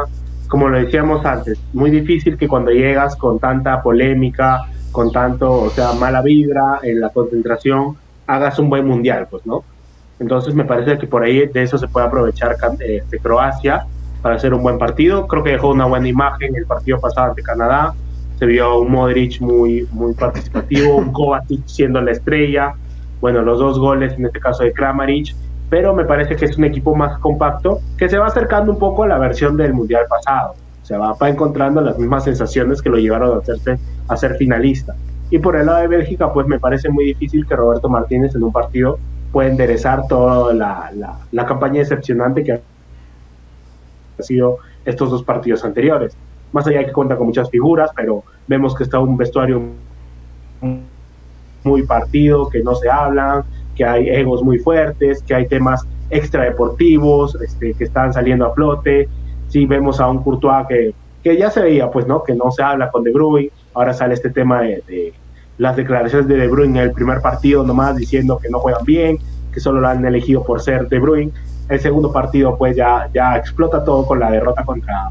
[0.47, 5.69] como lo decíamos antes, muy difícil que cuando llegas con tanta polémica, con tanto, o
[5.69, 9.63] sea, mala vibra en la concentración, hagas un buen mundial, pues, ¿no?
[10.19, 13.85] Entonces me parece que por ahí de eso se puede aprovechar este, Croacia
[14.21, 15.27] para hacer un buen partido.
[15.27, 17.93] Creo que dejó una buena imagen el partido pasado ante Canadá.
[18.39, 22.75] Se vio un Modric muy, muy participativo, un Kovacic siendo la estrella,
[23.21, 25.35] bueno, los dos goles en este caso de Kramaric,
[25.69, 29.03] pero me parece que es un equipo más compacto que se va acercando un poco
[29.03, 30.55] a la versión del Mundial pasado.
[30.83, 34.95] Se va, encontrando las mismas sensaciones que lo llevaron a, hacerse, a ser finalista.
[35.29, 38.43] Y por el lado de Bélgica, pues me parece muy difícil que Roberto Martínez en
[38.43, 38.97] un partido
[39.33, 46.15] pueda enderezar toda la, la, campaña decepcionante que ha sido estos dos partidos anteriores.
[46.53, 49.61] Más allá de que cuenta con muchas figuras, pero vemos que está un vestuario
[51.67, 53.43] muy partido, que no se hablan,
[53.75, 59.07] que hay egos muy fuertes, que hay temas extradeportivos este, que están saliendo a flote.
[59.49, 60.93] Sí vemos a un Courtois que,
[61.23, 62.23] que ya se veía, pues, ¿no?
[62.23, 63.51] Que no se habla con De Bruyne.
[63.73, 65.13] Ahora sale este tema de,
[65.57, 69.17] las declaraciones de De Bruyne en el primer partido nomás diciendo que no juegan bien,
[69.51, 71.31] que solo lo han elegido por ser De Bruyne.
[71.69, 75.09] El segundo partido, pues, ya, ya explota todo con la derrota contra,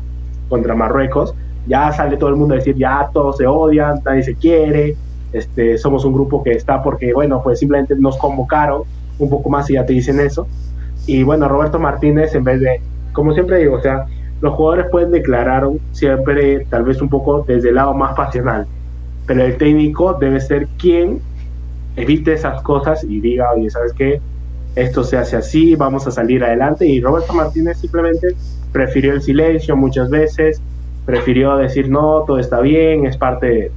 [0.48, 1.34] contra Marruecos.
[1.66, 4.96] Ya sale todo el mundo a decir, ya todos se odian, nadie se quiere,
[5.38, 8.82] este, somos un grupo que está porque, bueno, pues simplemente nos convocaron
[9.18, 10.46] un poco más y ya te dicen eso.
[11.06, 12.80] Y bueno, Roberto Martínez, en vez de,
[13.12, 14.06] como siempre digo, o sea,
[14.40, 18.66] los jugadores pueden declarar siempre tal vez un poco desde el lado más pasional,
[19.26, 21.20] pero el técnico debe ser quien
[21.96, 24.20] evite esas cosas y diga, oye, ¿sabes qué?
[24.74, 26.86] Esto se hace así, vamos a salir adelante.
[26.86, 28.28] Y Roberto Martínez simplemente
[28.72, 30.60] prefirió el silencio muchas veces,
[31.06, 33.72] prefirió decir, no, todo está bien, es parte de,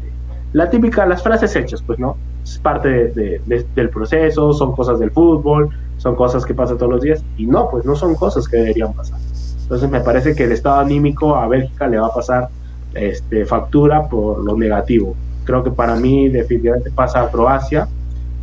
[0.54, 5.70] la típica, las frases hechas, pues no, es parte del proceso, son cosas del fútbol,
[5.97, 8.93] son cosas que pasan todos los días, y no, pues no son cosas que deberían
[8.93, 9.20] pasar.
[9.62, 12.50] Entonces me parece que el estado anímico a Bélgica le va a pasar
[12.95, 15.16] este, factura por lo negativo.
[15.43, 17.88] Creo que para mí definitivamente pasa a Croacia.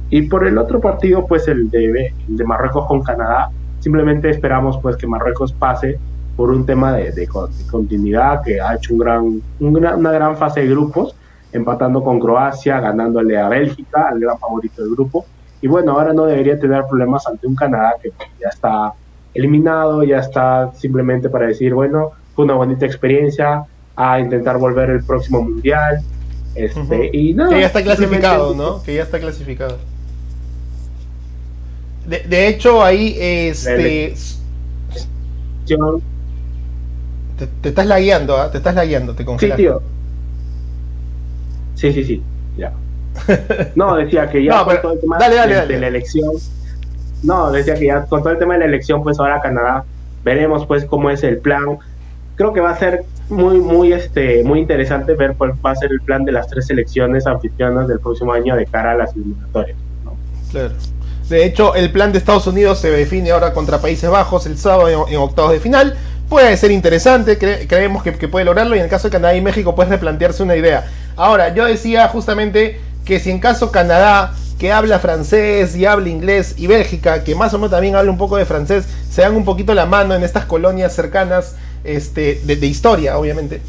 [0.08, 3.50] Y por el otro partido, pues el de, el de Marruecos con Canadá,
[3.80, 5.98] simplemente esperamos pues que Marruecos pase
[6.36, 7.28] por un tema de,
[7.70, 11.16] continuidad, que ha hecho un gran, una gran fase de grupos,
[11.56, 15.26] empatando con Croacia, ganándole a Bélgica, al gran favorito del grupo.
[15.60, 18.92] Y bueno, ahora no debería tener problemas ante un Canadá que ya está
[19.34, 23.64] eliminado, ya está simplemente para decir, bueno, fue una bonita experiencia,
[23.96, 26.02] a intentar volver el próximo mundial.
[26.54, 28.82] Este, y que ya está clasificado, ¿no?
[28.82, 29.78] Que ya está clasificado.
[32.06, 34.14] De, hecho, ahí este.
[35.66, 35.74] Te,
[37.68, 38.50] estás lagueando, ¿ah?
[38.50, 39.56] te estás lagueando, te congelas.
[39.56, 39.82] Sí, tío.
[41.76, 42.22] Sí, sí, sí,
[42.56, 42.72] ya.
[43.76, 46.32] No, decía que ya con todo el tema de, la elección.
[47.22, 49.84] No, decía que ya con todo el tema de la elección, pues ahora Canadá
[50.24, 51.78] veremos pues cómo es el plan.
[52.34, 55.92] Creo que va a ser muy, muy, este, muy interesante ver cuál va a ser
[55.92, 59.78] el plan de las tres selecciones anfitrionas del próximo año de cara a las eliminatorias.
[60.50, 60.74] Claro.
[61.28, 65.06] De hecho, el plan de Estados Unidos se define ahora contra Países Bajos el sábado
[65.08, 65.96] en, octavos de final.
[66.28, 69.74] Puede ser interesante, creemos que, puede lograrlo y en el caso de Canadá y México
[69.74, 70.86] puede replantearse una idea.
[71.16, 76.54] Ahora, yo decía justamente que si en caso Canadá, que habla francés y habla inglés,
[76.56, 79.44] y Bélgica, que más o menos también habla un poco de francés, se dan un
[79.44, 81.54] poquito la mano en estas colonias cercanas
[81.84, 83.60] este, de, historia, obviamente.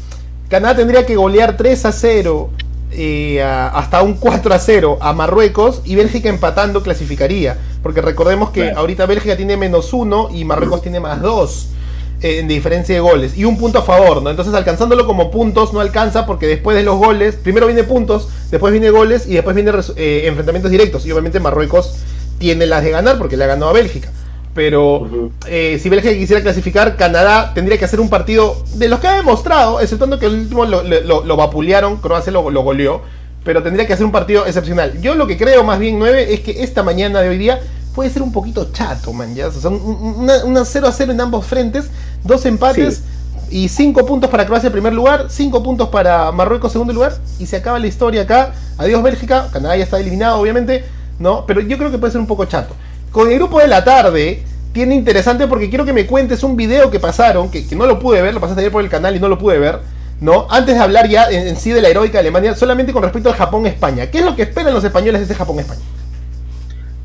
[0.48, 2.50] Canadá tendría que golear 3 a 0
[2.90, 7.56] eh, hasta un 4 a 0 a Marruecos y Bélgica empatando clasificaría.
[7.82, 11.77] Porque recordemos que ahorita Bélgica tiene menos 1 y Marruecos tiene más 2 eh,
[12.22, 13.36] en diferencia de goles.
[13.36, 14.30] Y un punto a favor, ¿no?
[14.30, 18.72] Entonces alcanzándolo como puntos no alcanza porque después de los goles, primero viene puntos, después
[18.72, 21.06] viene goles y después viene eh, enfrentamientos directos.
[21.06, 21.96] Y obviamente Marruecos
[22.38, 24.10] tiene las de ganar porque le ha ganado a Bélgica
[24.58, 29.06] pero eh, si Bélgica quisiera clasificar, Canadá tendría que hacer un partido de los que
[29.06, 33.02] ha demostrado, exceptuando que el último lo, lo, vapulearon, Croacia lo, lo goleó,
[33.44, 35.00] pero tendría que hacer un partido excepcional.
[35.00, 37.60] Yo lo que creo más bien 9 es que esta mañana de hoy día
[37.98, 39.48] puede ser un poquito chato, man, ya.
[39.48, 41.86] O sea, una, 0 a 0 en ambos frentes,
[42.22, 43.02] dos empates.
[43.50, 47.16] Y 5 puntos para Croacia en primer lugar, 5 puntos para Marruecos en segundo lugar,
[47.40, 48.52] y se acaba la historia acá.
[48.76, 50.84] Adiós Bélgica, Canadá ya está eliminado obviamente,
[51.18, 51.44] ¿no?
[51.44, 52.72] Pero yo creo que puede ser un poco chato.
[53.10, 56.92] Con el grupo de la tarde, tiene interesante porque quiero que me cuentes un video
[56.92, 59.26] que pasaron, que, no lo pude ver, lo pasaste ayer por el canal y no
[59.26, 59.80] lo pude ver,
[60.20, 60.46] ¿no?
[60.50, 64.06] Antes de hablar ya en, sí de la heroica Alemania, solamente con respecto al Japón-España.
[64.06, 65.80] ¿Qué es lo que esperan los españoles de ese Japón-España?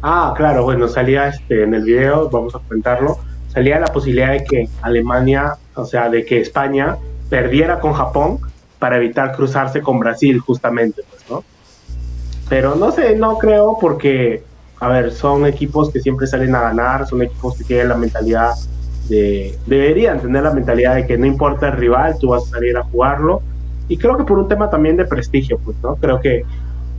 [0.03, 4.43] Ah, claro, bueno, salía este, en el video, vamos a comentarlo, salía la posibilidad de
[4.43, 6.97] que Alemania, o sea, de que España
[7.29, 8.39] perdiera con Japón
[8.79, 11.43] para evitar cruzarse con Brasil, justamente, pues, ¿no?
[12.49, 14.43] Pero no sé, no creo porque
[14.83, 18.51] a ver, son equipos que siempre salen a ganar, son equipos que tienen la mentalidad
[19.07, 22.75] de, deberían tener la mentalidad de que no importa el rival, tú vas a salir
[22.75, 23.41] a jugarlo.
[23.87, 25.95] Y creo que por un tema también de prestigio, pues, ¿no?
[25.95, 26.43] Creo que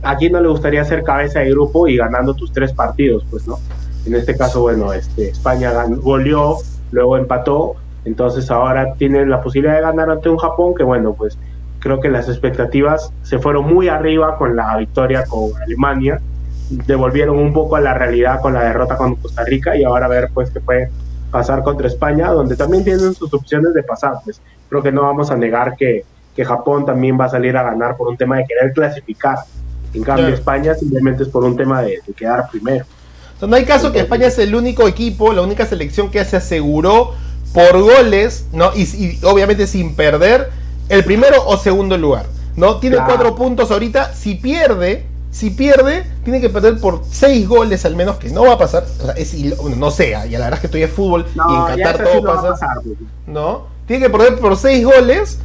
[0.05, 3.47] a quién no le gustaría ser cabeza de grupo y ganando tus tres partidos, pues,
[3.47, 3.57] ¿no?
[4.05, 6.57] En este caso, bueno, este, España goleó,
[6.91, 7.75] luego empató,
[8.05, 11.37] entonces ahora tiene la posibilidad de ganar ante un Japón que, bueno, pues
[11.79, 16.21] creo que las expectativas se fueron muy arriba con la victoria con Alemania
[16.69, 20.09] devolvieron un poco a la realidad con la derrota con Costa Rica y ahora a
[20.09, 20.89] ver pues qué puede
[21.31, 24.13] pasar contra España, donde también tienen sus opciones de pasar.
[24.23, 26.03] Pues creo que no vamos a negar que
[26.43, 29.39] Japón también va a salir a ganar por un tema de querer clasificar.
[29.95, 32.85] En cambio, España simplemente es por un tema de, quedar primero.
[33.41, 37.13] no hay caso que España es el único equipo, la única selección que se aseguró
[37.53, 38.71] por goles, ¿no?
[38.75, 40.49] Y, obviamente sin perder
[40.89, 42.25] el primero o segundo lugar.
[42.55, 42.77] ¿no?
[42.77, 44.13] Tiene cuatro puntos ahorita.
[44.13, 48.53] Si pierde, si pierde, tiene que perder por 6 goles al menos, que no va
[48.53, 48.85] a pasar.
[49.01, 49.33] O sea, es,
[49.77, 52.67] no sé, y la verdad es que estoy en fútbol y en Qatar todo pasa.
[53.27, 53.67] ¿No?
[53.87, 55.39] Tiene que perder por 6 goles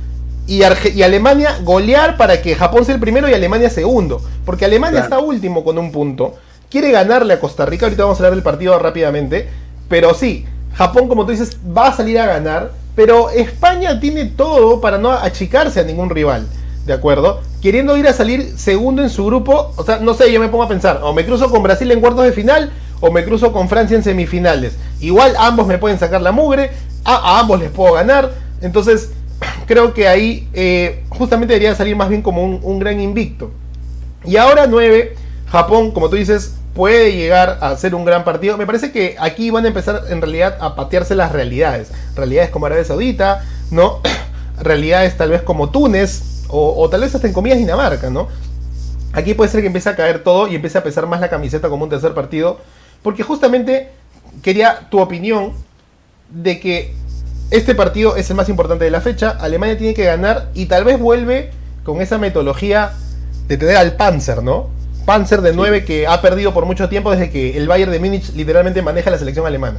[0.50, 0.62] y,
[0.94, 4.20] y, Alemania golear para que Japón sea el primero y Alemania segundo.
[4.44, 6.34] Porque Alemania está último con un punto.
[6.68, 7.86] Quiere ganarle a Costa Rica.
[7.86, 9.48] Ahorita vamos a hablar del partido rápidamente.
[9.88, 10.44] Pero sí,
[10.74, 12.72] Japón, como tú dices, va a salir a ganar.
[12.96, 16.48] Pero España tiene todo para no achicarse a ningún rival.
[16.84, 17.40] ¿De acuerdo?
[17.62, 20.64] Queriendo ir a salir segundo en su grupo, o sea, no sé, yo me pongo
[20.64, 23.68] a pensar, o me cruzo con Brasil en cuartos de final, o me cruzo con
[23.68, 24.76] Francia en semifinales.
[25.00, 26.70] Igual ambos me pueden sacar la mugre,
[27.04, 28.32] a, ambos les puedo ganar.
[28.60, 29.10] Entonces,
[29.66, 33.50] creo que ahí eh, justamente debería salir más bien como un, gran invicto.
[34.24, 35.14] Y ahora 9,
[35.46, 38.56] Japón, como tú dices, puede llegar a ser un gran partido.
[38.56, 41.90] Me parece que aquí van a empezar en realidad a patearse las realidades.
[42.16, 44.00] Realidades como Arabia Saudita, ¿no?
[44.60, 48.26] realidades tal vez como Túnez, o, tal vez hasta en comillas Dinamarca, ¿no?
[49.12, 51.68] Aquí puede ser que empiece a caer todo y empiece a pesar más la camiseta
[51.68, 52.58] como un tercer partido.
[53.02, 53.90] Porque justamente
[54.42, 55.52] quería tu opinión
[56.28, 56.94] de que
[57.50, 59.30] este partido es el más importante de la fecha.
[59.30, 61.50] Alemania tiene que ganar y tal vez vuelve
[61.84, 62.92] con esa metodología
[63.48, 64.68] de tener al Panzer, ¿no?
[65.04, 68.32] Panzer de 9 que ha perdido por mucho tiempo desde que el Bayern de Múnich
[68.34, 69.78] literalmente maneja la selección alemana.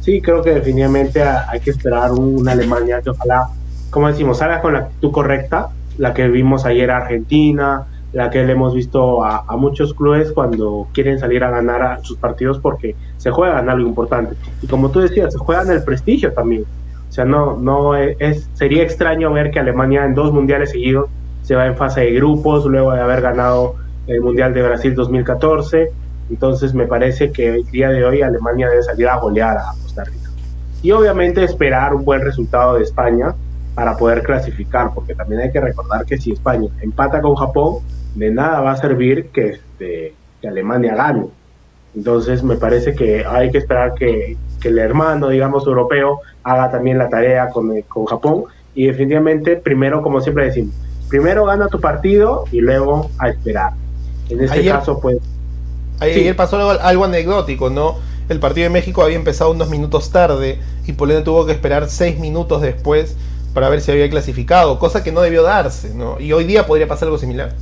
[0.00, 3.48] sí, creo que definitivamente hay que esperar una Alemania que ojalá,
[3.88, 8.44] como decimos, salga con la actitud correcta, la que vimos ayer a Argentina, la que
[8.44, 13.30] le hemos visto a, muchos clubes cuando quieren salir a ganar sus partidos porque se
[13.30, 14.36] juegan algo importante.
[14.60, 16.64] Y como tú decías, se juegan el prestigio también.
[17.08, 21.08] O sea, no, no es, sería extraño ver que Alemania en dos mundiales seguidos
[21.42, 25.90] se va en fase de grupos luego de haber ganado el Mundial de Brasil 2014.
[26.30, 30.04] Entonces me parece que el día de hoy Alemania debe salir a golear a Costa
[30.04, 30.30] Rica.
[30.82, 33.34] Y obviamente esperar un buen resultado de España
[33.74, 37.78] para poder clasificar, porque también hay que recordar que si España empata con Japón,
[38.14, 41.26] de nada va a servir que, este, que Alemania gane.
[41.94, 46.98] Entonces me parece que hay que esperar que, que el hermano, digamos, europeo haga también
[46.98, 48.44] la tarea con, con Japón
[48.74, 50.74] y definitivamente primero, como siempre decimos,
[51.08, 53.72] primero gana tu partido y luego a esperar.
[54.30, 55.18] En este caso, pues...
[56.00, 57.96] Ayer pasó algo, algo, anecdótico, ¿no?
[58.28, 62.18] El partido de México había empezado unos minutos tarde y Polonia tuvo que esperar seis
[62.18, 63.16] minutos después
[63.52, 66.18] para ver si había clasificado, cosa que no debió darse, ¿no?
[66.18, 67.52] Y hoy día podría pasar algo similar.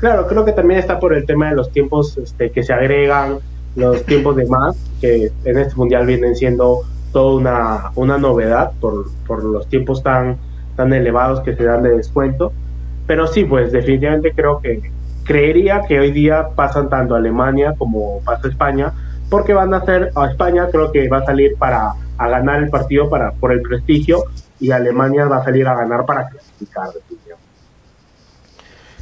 [0.00, 3.38] Claro, creo que también está por el tema de los tiempos este, que se agregan,
[3.76, 6.80] los tiempos de más, que en este mundial vienen siendo
[7.12, 10.38] toda una, una novedad por, por los tiempos tan,
[10.76, 12.52] tan elevados que se dan de descuento.
[13.06, 14.90] Pero sí, pues definitivamente creo que
[15.24, 18.92] creería que hoy día pasan tanto Alemania como pasa España,
[19.28, 22.68] porque van a hacer a España creo que va a salir para a ganar el
[22.68, 24.24] partido para por el prestigio
[24.58, 26.88] y Alemania va a salir a ganar para clasificar.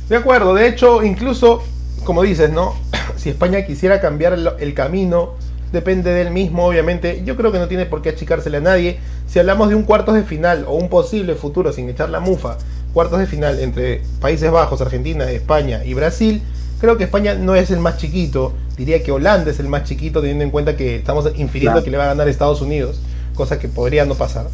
[0.08, 1.62] De acuerdo, de hecho, incluso,
[2.04, 2.74] como dices, ¿no?
[3.16, 5.34] Si España quisiera cambiar el camino,
[5.72, 7.22] depende del mismo, obviamente.
[7.24, 8.98] Yo creo que no tiene por qué achicársele a nadie.
[9.26, 12.56] Si hablamos de un cuartos de final o un posible futuro, sin echar la mufa,
[12.94, 16.42] cuartos de final entre Países Bajos, Argentina, España y Brasil,
[16.80, 18.54] creo que España no es el más chiquito.
[18.76, 21.98] Diría que Holanda es el más chiquito, teniendo en cuenta que estamos infiriendo que le
[21.98, 23.00] va a ganar Estados Unidos,
[23.34, 24.46] cosa que podría no pasar.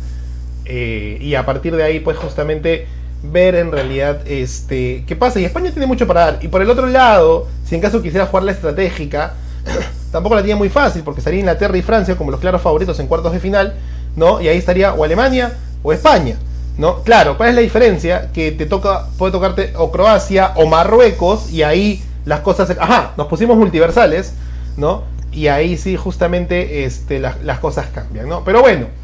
[0.65, 2.87] Eh, y a partir de ahí, pues justamente
[3.33, 5.41] ver en realidad este, qué pasa.
[5.41, 6.39] Y España tiene mucho para dar.
[6.43, 9.35] Y por el otro lado, si en caso quisiera jugar la estratégica,
[10.13, 13.07] tampoco la tiene muy fácil, porque estaría Inglaterra y Francia como los claros favoritos en
[13.07, 13.75] cuartos de final,
[14.17, 14.41] ¿no?
[14.41, 15.53] Y ahí estaría o Alemania
[15.83, 16.37] o España,
[16.79, 17.03] ¿no?
[17.03, 18.31] Claro, ¿cuál es la diferencia?
[18.33, 22.77] Que te toca, puede tocarte o Croacia o Marruecos, y ahí las cosas.
[22.79, 24.35] Ajá, nos pusimos multiversales,
[24.77, 25.03] ¿no?
[25.33, 28.45] Y ahí sí, justamente este, las, las cosas cambian, ¿no?
[28.45, 29.04] Pero bueno.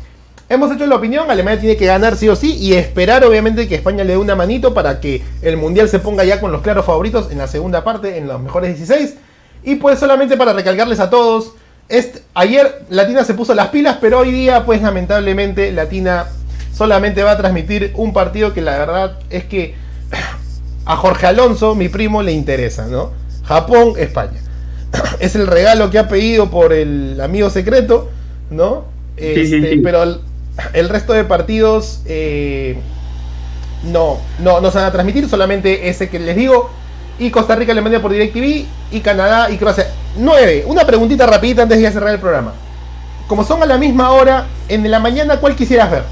[0.50, 3.76] Hemos hecho la opinión, Alemania tiene que ganar sí o sí y esperar obviamente que
[3.76, 6.84] España le dé una manito para que el Mundial se ponga ya con los claros
[6.84, 9.14] favoritos en la segunda parte, en los mejores 16.
[9.62, 11.52] Y pues solamente para recalcarles a todos,
[11.88, 16.26] este, ayer Latina se puso las pilas, pero hoy día pues lamentablemente Latina
[16.74, 19.76] solamente va a transmitir un partido que la verdad es que
[20.84, 23.12] a Jorge Alonso, mi primo, le interesa, ¿no?
[23.44, 24.40] Japón, España.
[25.20, 28.10] Es el regalo que ha pedido por el amigo secreto,
[28.50, 28.86] ¿no?
[29.16, 30.29] Este, pero
[30.72, 32.78] el resto de partidos eh,
[33.84, 36.70] no, no, no se van a transmitir, solamente ese que les digo.
[37.18, 38.66] Y Costa Rica, Alemania por DirecTV.
[38.92, 39.86] Y Canadá y Croacia.
[40.16, 40.64] 9.
[40.66, 42.52] Una preguntita rapidita antes de cerrar el programa.
[43.28, 46.02] Como son a la misma hora, en la mañana, ¿cuál quisieras ver?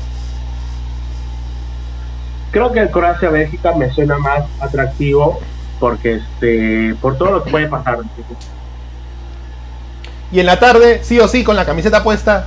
[2.51, 5.41] Creo que el Croacia-Bélgica me suena más atractivo
[5.81, 7.99] porque este por todo lo que puede pasar.
[10.31, 12.47] Y en la tarde, sí o sí, con la camiseta puesta,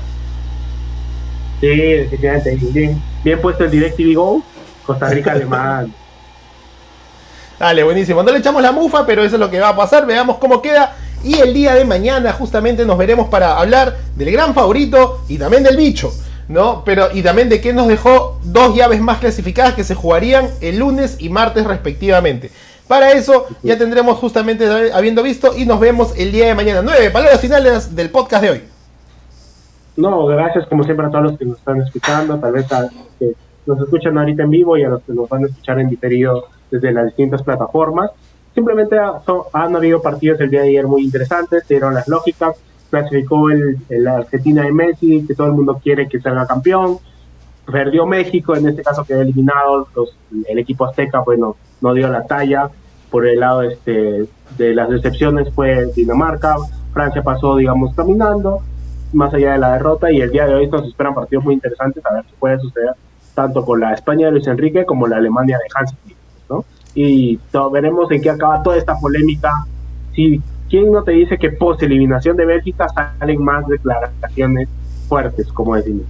[1.62, 2.56] Sí, definitivamente.
[2.56, 4.44] Bien, bien puesto el DirecTV Go.
[4.86, 5.94] Costa Rica alemán.
[7.60, 8.24] Dale, buenísimo.
[8.24, 10.06] No le echamos la mufa, pero eso es lo que va a pasar.
[10.08, 10.96] Veamos cómo queda.
[11.24, 15.62] Y el día de mañana justamente nos veremos para hablar del gran favorito y también
[15.62, 16.12] del bicho.
[16.48, 16.84] ¿no?
[16.84, 20.80] Pero, y también de que nos dejó dos llaves más clasificadas que se jugarían el
[20.80, 22.52] lunes y martes respectivamente.
[22.88, 26.82] Para eso ya tendremos justamente habiendo visto y nos vemos el día de mañana.
[26.82, 28.71] Nueve palabras finales del podcast de hoy.
[29.98, 32.92] No, gracias como siempre a todos los que nos están escuchando, tal vez a los
[33.20, 33.34] que
[33.66, 36.46] nos escuchan ahorita en vivo y a los que nos van a escuchar en diferido
[36.70, 38.12] desde las distintas plataformas.
[38.54, 38.98] Simplemente
[39.54, 42.58] han habido partidos el día de ayer muy interesantes, dieron las lógicas,
[42.90, 46.98] clasificó el, la Argentina de Messi, que todo el mundo quiere que salga campeón,
[47.66, 49.88] perdió México, en este caso quedó eliminado,
[50.48, 52.70] el equipo azteca bueno no dio la talla,
[53.10, 54.28] por el lado este,
[54.58, 56.56] de las decepciones fue Dinamarca,
[56.94, 58.62] Francia pasó digamos caminando,
[59.14, 62.06] más allá de la derrota y el día de hoy nos esperan partidos muy interesantes
[62.06, 62.92] a ver qué puede suceder
[63.34, 65.96] tanto con la España de Luis Enrique como la Alemania de Hans
[66.50, 66.66] ¿no?
[66.94, 67.40] Y
[67.72, 69.52] veremos en qué acaba toda esta polémica.
[70.14, 74.68] Si quién no te dice que post eliminación de Bélgica salen más declaraciones
[75.08, 76.04] fuertes, como decimos.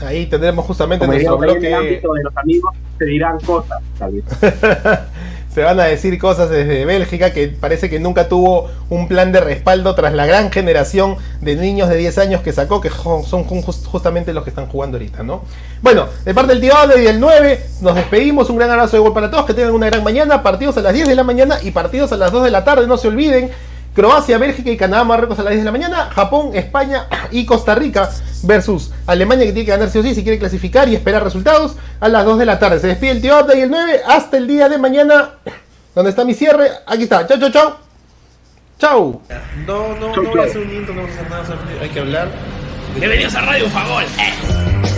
[0.00, 1.58] Ahí tendremos justamente nuestro bloque.
[1.58, 4.24] En el ámbito de los amigos se dirán cosas, tal vez.
[5.54, 9.40] Se van a decir cosas desde Bélgica que parece que nunca tuvo un plan de
[9.40, 14.32] respaldo tras la gran generación de niños de 10 años que sacó, que son justamente
[14.32, 15.42] los que están jugando ahorita, ¿no?
[15.82, 18.48] Bueno, de parte del tío y del 9, nos despedimos.
[18.48, 20.42] Un gran abrazo de gol para todos, que tengan una gran mañana.
[20.42, 22.86] Partidos a las 10 de la mañana y partidos a las 2 de la tarde,
[22.86, 23.50] no se olviden.
[23.94, 27.74] Croacia, Bélgica y Canadá, Marruecos a las 10 de la mañana, Japón, España y Costa
[27.74, 28.08] Rica
[28.42, 31.76] versus Alemania que tiene que ganar sí o sí si quiere clasificar y esperar resultados
[32.00, 32.80] a las 2 de la tarde.
[32.80, 35.30] Se despide el tío y el 9 hasta el día de mañana.
[35.94, 36.70] ¿Dónde está mi cierre?
[36.86, 37.26] Aquí está.
[37.26, 37.76] Chao, chao, chao.
[38.78, 39.22] Chao.
[39.66, 41.44] No, no, no voy a hacer un intro, no voy a hacer nada,
[41.80, 42.28] hay que hablar.
[42.96, 44.04] Bienvenidos a Radio Fagol.
[44.04, 44.91] Eh.